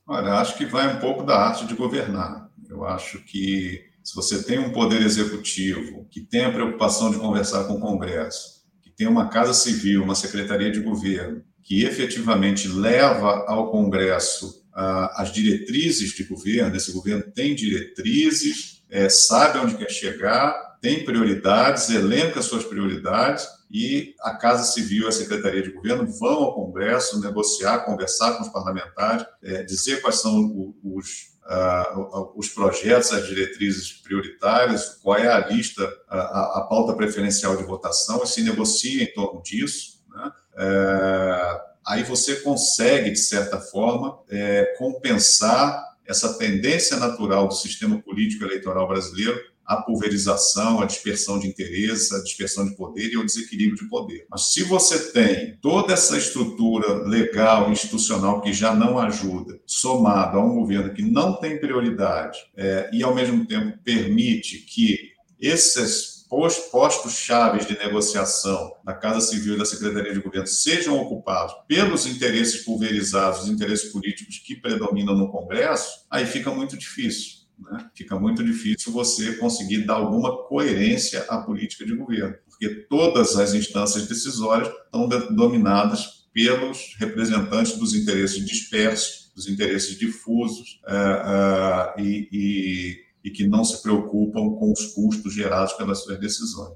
[0.06, 2.50] Olha, acho que vai um pouco da arte de governar.
[2.68, 7.64] Eu acho que se você tem um poder executivo que tem a preocupação de conversar
[7.64, 13.46] com o Congresso, que tem uma casa civil, uma secretaria de governo, que efetivamente leva
[13.48, 19.90] ao Congresso ah, as diretrizes de governo, esse governo tem diretrizes, é, sabe onde quer
[19.90, 26.06] chegar, tem prioridades, elenca suas prioridades e a Casa Civil e a Secretaria de Governo
[26.06, 32.48] vão ao Congresso negociar, conversar com os parlamentares, é, dizer quais são os, Uh, os
[32.48, 38.26] projetos, as diretrizes prioritárias, qual é a lista, a, a, pauta preferencial de votação, e
[38.26, 40.02] se negocia em torno disso.
[40.10, 40.32] Né?
[40.58, 48.44] É, aí você consegue, de certa forma, é, compensar essa tendência natural do sistema político
[48.44, 53.76] eleitoral brasileiro à pulverização, à dispersão de interesses, à dispersão de poder e ao desequilíbrio
[53.76, 54.24] de poder.
[54.30, 60.44] Mas se você tem toda essa estrutura legal, institucional que já não ajuda, somado a
[60.44, 67.14] um governo que não tem prioridade é, e, ao mesmo tempo, permite que esses postos
[67.14, 72.64] chaves de negociação da Casa Civil e da Secretaria de Governo sejam ocupados pelos interesses
[72.64, 77.46] pulverizados, os interesses políticos que predominam no Congresso, aí fica muito difícil.
[77.58, 77.88] Né?
[77.94, 83.54] Fica muito difícil você conseguir dar alguma coerência à política de governo, porque todas as
[83.54, 92.28] instâncias decisórias estão dominadas pelos representantes dos interesses dispersos, dos interesses difusos, uh, uh, e,
[92.30, 96.74] e e que não se preocupam com os custos gerados pelas suas decisões.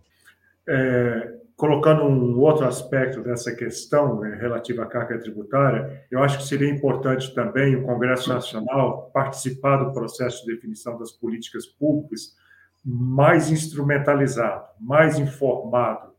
[0.68, 6.44] É, colocando um outro aspecto dessa questão né, relativa à carga tributária, eu acho que
[6.44, 12.34] seria importante também o Congresso Nacional participar do processo de definição das políticas públicas
[12.84, 16.10] mais instrumentalizado, mais informado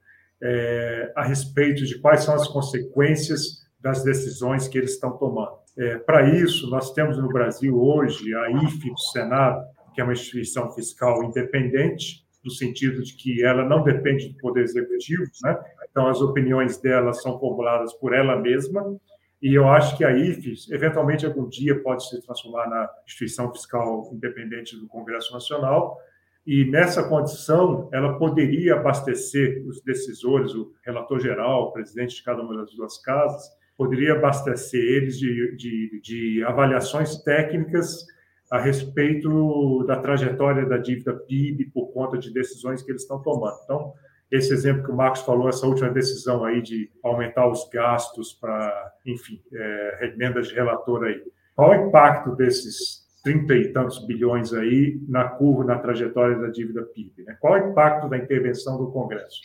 [0.42, 5.60] é, a respeito de quais são as consequências das decisões que eles estão tomando.
[5.78, 10.14] É, Para isso, nós temos no Brasil hoje a IFE do Senado, que é uma
[10.14, 15.58] instituição fiscal independente, no sentido de que ela não depende do Poder Executivo, né?
[15.90, 18.98] então as opiniões dela são formuladas por ela mesma,
[19.42, 24.10] e eu acho que a IFES, eventualmente, algum dia pode se transformar na instituição fiscal
[24.14, 25.98] independente do Congresso Nacional,
[26.46, 32.42] e nessa condição, ela poderia abastecer os decisores, o relator geral, o presidente de cada
[32.42, 33.44] uma das duas casas,
[33.78, 38.06] poderia abastecer eles de, de, de avaliações técnicas
[38.52, 43.58] a respeito da trajetória da dívida PIB por conta de decisões que eles estão tomando.
[43.64, 43.94] Então,
[44.30, 48.94] esse exemplo que o Marcos falou, essa última decisão aí de aumentar os gastos para,
[49.06, 51.24] enfim, é, emendas de relator aí.
[51.56, 56.84] Qual o impacto desses 30 e tantos bilhões aí na curva, na trajetória da dívida
[56.84, 57.24] PIB?
[57.24, 57.38] Né?
[57.40, 59.40] Qual o impacto da intervenção do Congresso?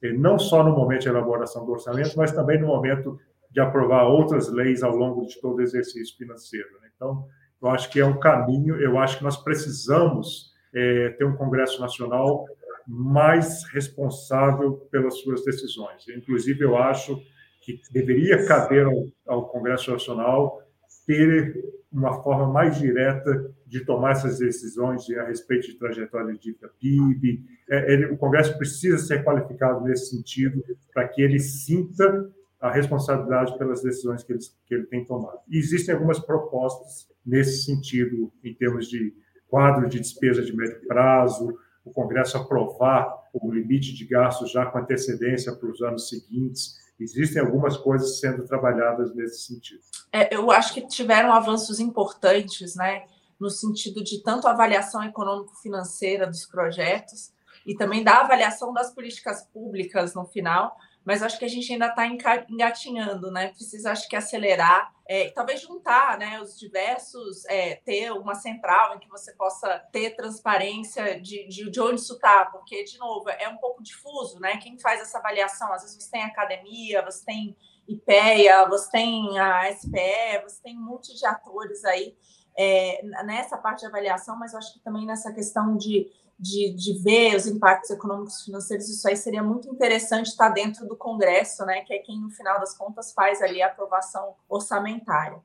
[0.00, 3.18] E não só no momento de elaboração do orçamento, mas também no momento
[3.50, 6.68] de aprovar outras leis ao longo de todo o exercício financeiro.
[6.80, 6.88] Né?
[6.94, 7.26] Então,
[7.62, 11.80] eu acho que é um caminho, eu acho que nós precisamos é, ter um Congresso
[11.80, 12.44] Nacional
[12.86, 16.04] mais responsável pelas suas decisões.
[16.08, 17.22] Inclusive, eu acho
[17.60, 20.60] que deveria caber ao, ao Congresso Nacional
[21.06, 27.44] ter uma forma mais direta de tomar essas decisões a respeito de trajetória de PIB.
[27.70, 32.30] É, ele, o Congresso precisa ser qualificado nesse sentido para que ele sinta
[32.62, 35.40] a responsabilidade pelas decisões que ele, que ele tem tomado.
[35.48, 39.12] E existem algumas propostas nesse sentido, em termos de
[39.48, 44.78] quadro de despesa de médio prazo, o Congresso aprovar o limite de gastos já com
[44.78, 46.80] antecedência para os anos seguintes.
[47.00, 49.80] Existem algumas coisas sendo trabalhadas nesse sentido.
[50.12, 53.06] É, eu acho que tiveram avanços importantes, né,
[53.40, 57.32] no sentido de tanto avaliação econômico-financeira dos projetos
[57.66, 61.86] e também da avaliação das políticas públicas no final, mas acho que a gente ainda
[61.86, 62.06] está
[62.48, 63.48] engatinhando, né?
[63.48, 68.98] Precisa, acho que, acelerar, é, talvez juntar né, os diversos, é, ter uma central em
[68.98, 73.48] que você possa ter transparência de, de, de onde isso está, porque, de novo, é
[73.48, 74.58] um pouco difuso, né?
[74.58, 75.72] Quem faz essa avaliação?
[75.72, 77.56] Às vezes você tem academia, você tem
[77.88, 82.16] IPEA, você tem a SPE, você tem um monte de atores aí
[82.56, 86.10] é, nessa parte de avaliação, mas acho que também nessa questão de
[86.42, 90.84] de, de ver os impactos econômicos e financeiros, isso aí seria muito interessante estar dentro
[90.88, 95.38] do Congresso, né, que é quem, no final das contas, faz ali a aprovação orçamentária.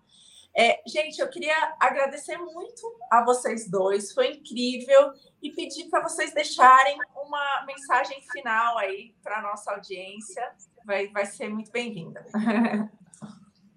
[0.55, 2.81] É, gente, eu queria agradecer muito
[3.11, 9.37] a vocês dois, foi incrível, e pedir para vocês deixarem uma mensagem final aí para
[9.37, 10.51] a nossa audiência,
[10.83, 12.25] vai, vai ser muito bem-vinda.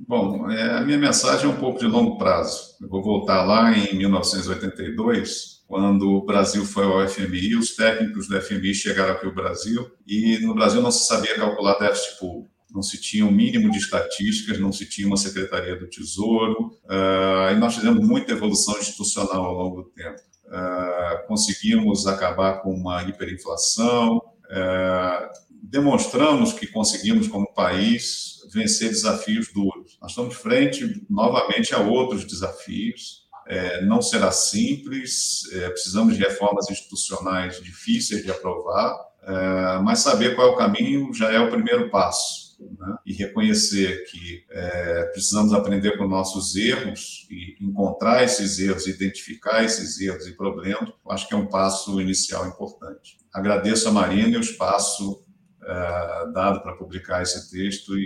[0.00, 2.78] Bom, é, a minha mensagem é um pouco de longo prazo.
[2.80, 8.42] Eu vou voltar lá em 1982, quando o Brasil foi ao FMI, os técnicos do
[8.42, 12.50] FMI chegaram aqui ao Brasil e no Brasil não se sabia calcular déficit público.
[12.72, 17.52] Não se tinha um mínimo de estatísticas, não se tinha uma Secretaria do Tesouro, uh,
[17.52, 20.20] e nós fizemos muita evolução institucional ao longo do tempo.
[20.46, 25.28] Uh, conseguimos acabar com uma hiperinflação, uh,
[25.62, 29.96] demonstramos que conseguimos, como país, vencer desafios duros.
[30.02, 33.19] Nós estamos frente, novamente, a outros desafios,
[33.50, 40.36] é, não será simples, é, precisamos de reformas institucionais difíceis de aprovar, é, mas saber
[40.36, 42.56] qual é o caminho já é o primeiro passo.
[42.60, 42.96] Né?
[43.04, 50.00] E reconhecer que é, precisamos aprender com nossos erros e encontrar esses erros, identificar esses
[50.00, 53.18] erros e problemas, acho que é um passo inicial importante.
[53.32, 55.24] Agradeço a Marina e o espaço
[55.64, 58.04] é, dado para publicar esse texto e,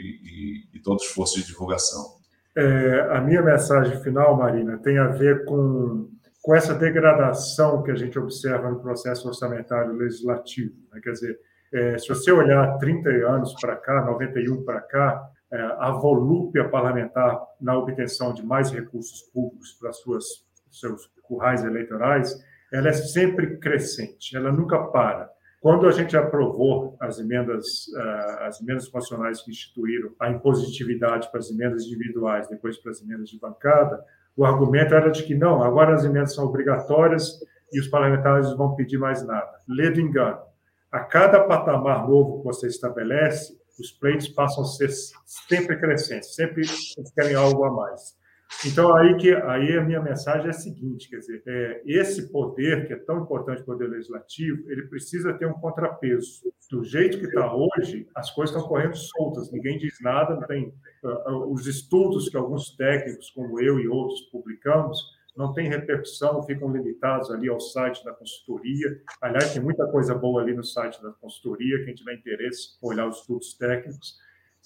[0.72, 2.23] e, e todo o esforço de divulgação.
[2.56, 6.08] É, a minha mensagem final, Marina, tem a ver com
[6.44, 10.74] com essa degradação que a gente observa no processo orçamentário legislativo.
[10.92, 11.00] Né?
[11.02, 11.40] Quer dizer,
[11.72, 17.40] é, se você olhar 30 anos para cá, 91 para cá, é, a volúpia parlamentar
[17.58, 20.24] na obtenção de mais recursos públicos para suas
[20.70, 22.38] seus currais eleitorais,
[22.70, 25.30] ela é sempre crescente, ela nunca para.
[25.64, 31.40] Quando a gente aprovou as emendas, uh, as emendas constitucionais que instituíram a impositividade para
[31.40, 34.04] as emendas individuais, depois para as emendas de bancada,
[34.36, 37.40] o argumento era de que não, agora as emendas são obrigatórias
[37.72, 39.58] e os parlamentares vão pedir mais nada.
[39.66, 40.38] Lê do engano.
[40.92, 44.90] A cada patamar novo que você estabelece, os pleitos passam a ser
[45.24, 46.60] sempre crescentes, sempre
[47.14, 48.14] querem algo a mais.
[48.66, 52.86] Então, aí, que, aí a minha mensagem é a seguinte, quer dizer, é, esse poder,
[52.86, 56.42] que é tão importante, o poder legislativo, ele precisa ter um contrapeso.
[56.70, 60.72] Do jeito que está hoje, as coisas estão correndo soltas, ninguém diz nada, não tem...
[61.02, 64.98] Uh, os estudos que alguns técnicos, como eu e outros, publicamos,
[65.36, 69.00] não tem repercussão, ficam limitados ali ao site da consultoria.
[69.20, 73.18] Aliás, tem muita coisa boa ali no site da consultoria, quem tiver interesse, olhar os
[73.18, 74.16] estudos técnicos.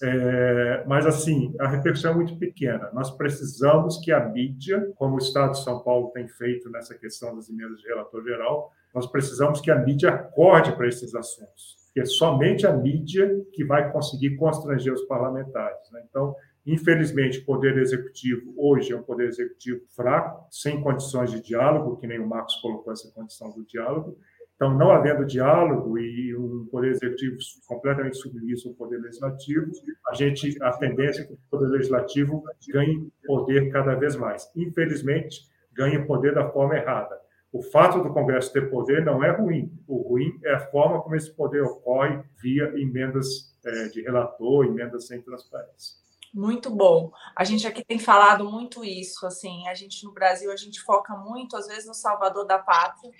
[0.01, 2.89] É, mas, assim, a repercussão é muito pequena.
[2.93, 7.35] Nós precisamos que a mídia, como o Estado de São Paulo tem feito nessa questão
[7.35, 11.77] das emendas de relator geral, nós precisamos que a mídia acorde para esses assuntos.
[11.87, 15.91] Porque é somente a mídia que vai conseguir constranger os parlamentares.
[15.91, 16.01] Né?
[16.09, 16.33] Então,
[16.65, 22.07] infelizmente, o Poder Executivo hoje é um Poder Executivo fraco, sem condições de diálogo, que
[22.07, 24.17] nem o Marcos colocou essa condição do diálogo,
[24.59, 29.71] então, não havendo diálogo e um poder executivo completamente submisso ao poder legislativo,
[30.09, 34.51] a gente a tendência é que o poder legislativo ganhe poder cada vez mais.
[34.57, 37.17] Infelizmente, ganha poder da forma errada.
[37.53, 39.71] O fato do Congresso ter poder não é ruim.
[39.87, 45.07] O ruim é a forma como esse poder ocorre via emendas é, de relator, emendas
[45.07, 45.95] sem transparência.
[46.33, 47.11] Muito bom.
[47.35, 51.15] A gente aqui tem falado muito isso, assim, a gente no Brasil, a gente foca
[51.15, 53.11] muito, às vezes, no salvador da pátria,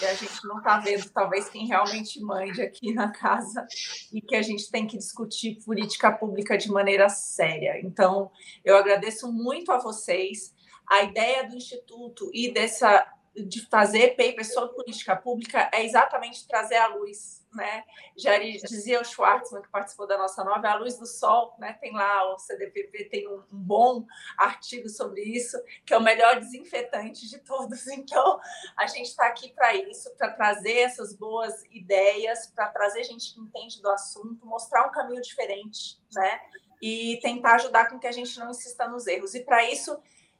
[0.00, 3.66] e a gente não está vendo, talvez, quem realmente mande aqui na casa,
[4.12, 7.78] e que a gente tem que discutir política pública de maneira séria.
[7.82, 8.30] Então,
[8.64, 10.54] eu agradeço muito a vocês.
[10.88, 13.06] A ideia do Instituto e dessa
[13.36, 17.84] de fazer papers sobre política pública é exatamente trazer à luz, né?
[18.16, 21.72] Já dizia o Schwartzman, que participou da nossa nova, a luz do sol, né?
[21.80, 24.06] Tem lá, o CDPP tem um, um bom
[24.38, 27.84] artigo sobre isso, que é o melhor desinfetante de todos.
[28.04, 28.38] Então,
[28.76, 33.40] a gente está aqui para isso, para trazer essas boas ideias, para trazer gente que
[33.40, 36.40] entende do assunto, mostrar um caminho diferente, né?
[36.82, 39.34] E tentar ajudar com que a gente não insista nos erros.
[39.34, 39.96] E para isso,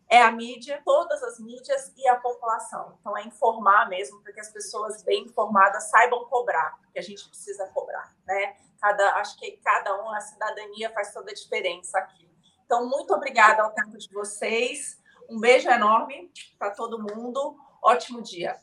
[0.09, 2.97] é a mídia, todas as mídias e a população.
[3.01, 7.27] Então, é informar mesmo, para que as pessoas bem informadas saibam cobrar, que a gente
[7.29, 8.57] precisa cobrar, né?
[8.81, 12.29] Cada, acho que cada um, a cidadania faz toda a diferença aqui.
[12.67, 15.03] Então, muito obrigada ao tempo de vocês.
[15.29, 17.57] Um beijo enorme para todo mundo.
[17.83, 18.57] Ótimo dia.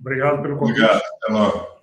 [0.00, 0.82] Obrigado pelo convite.
[0.82, 1.02] Obrigado.
[1.22, 1.75] Até logo.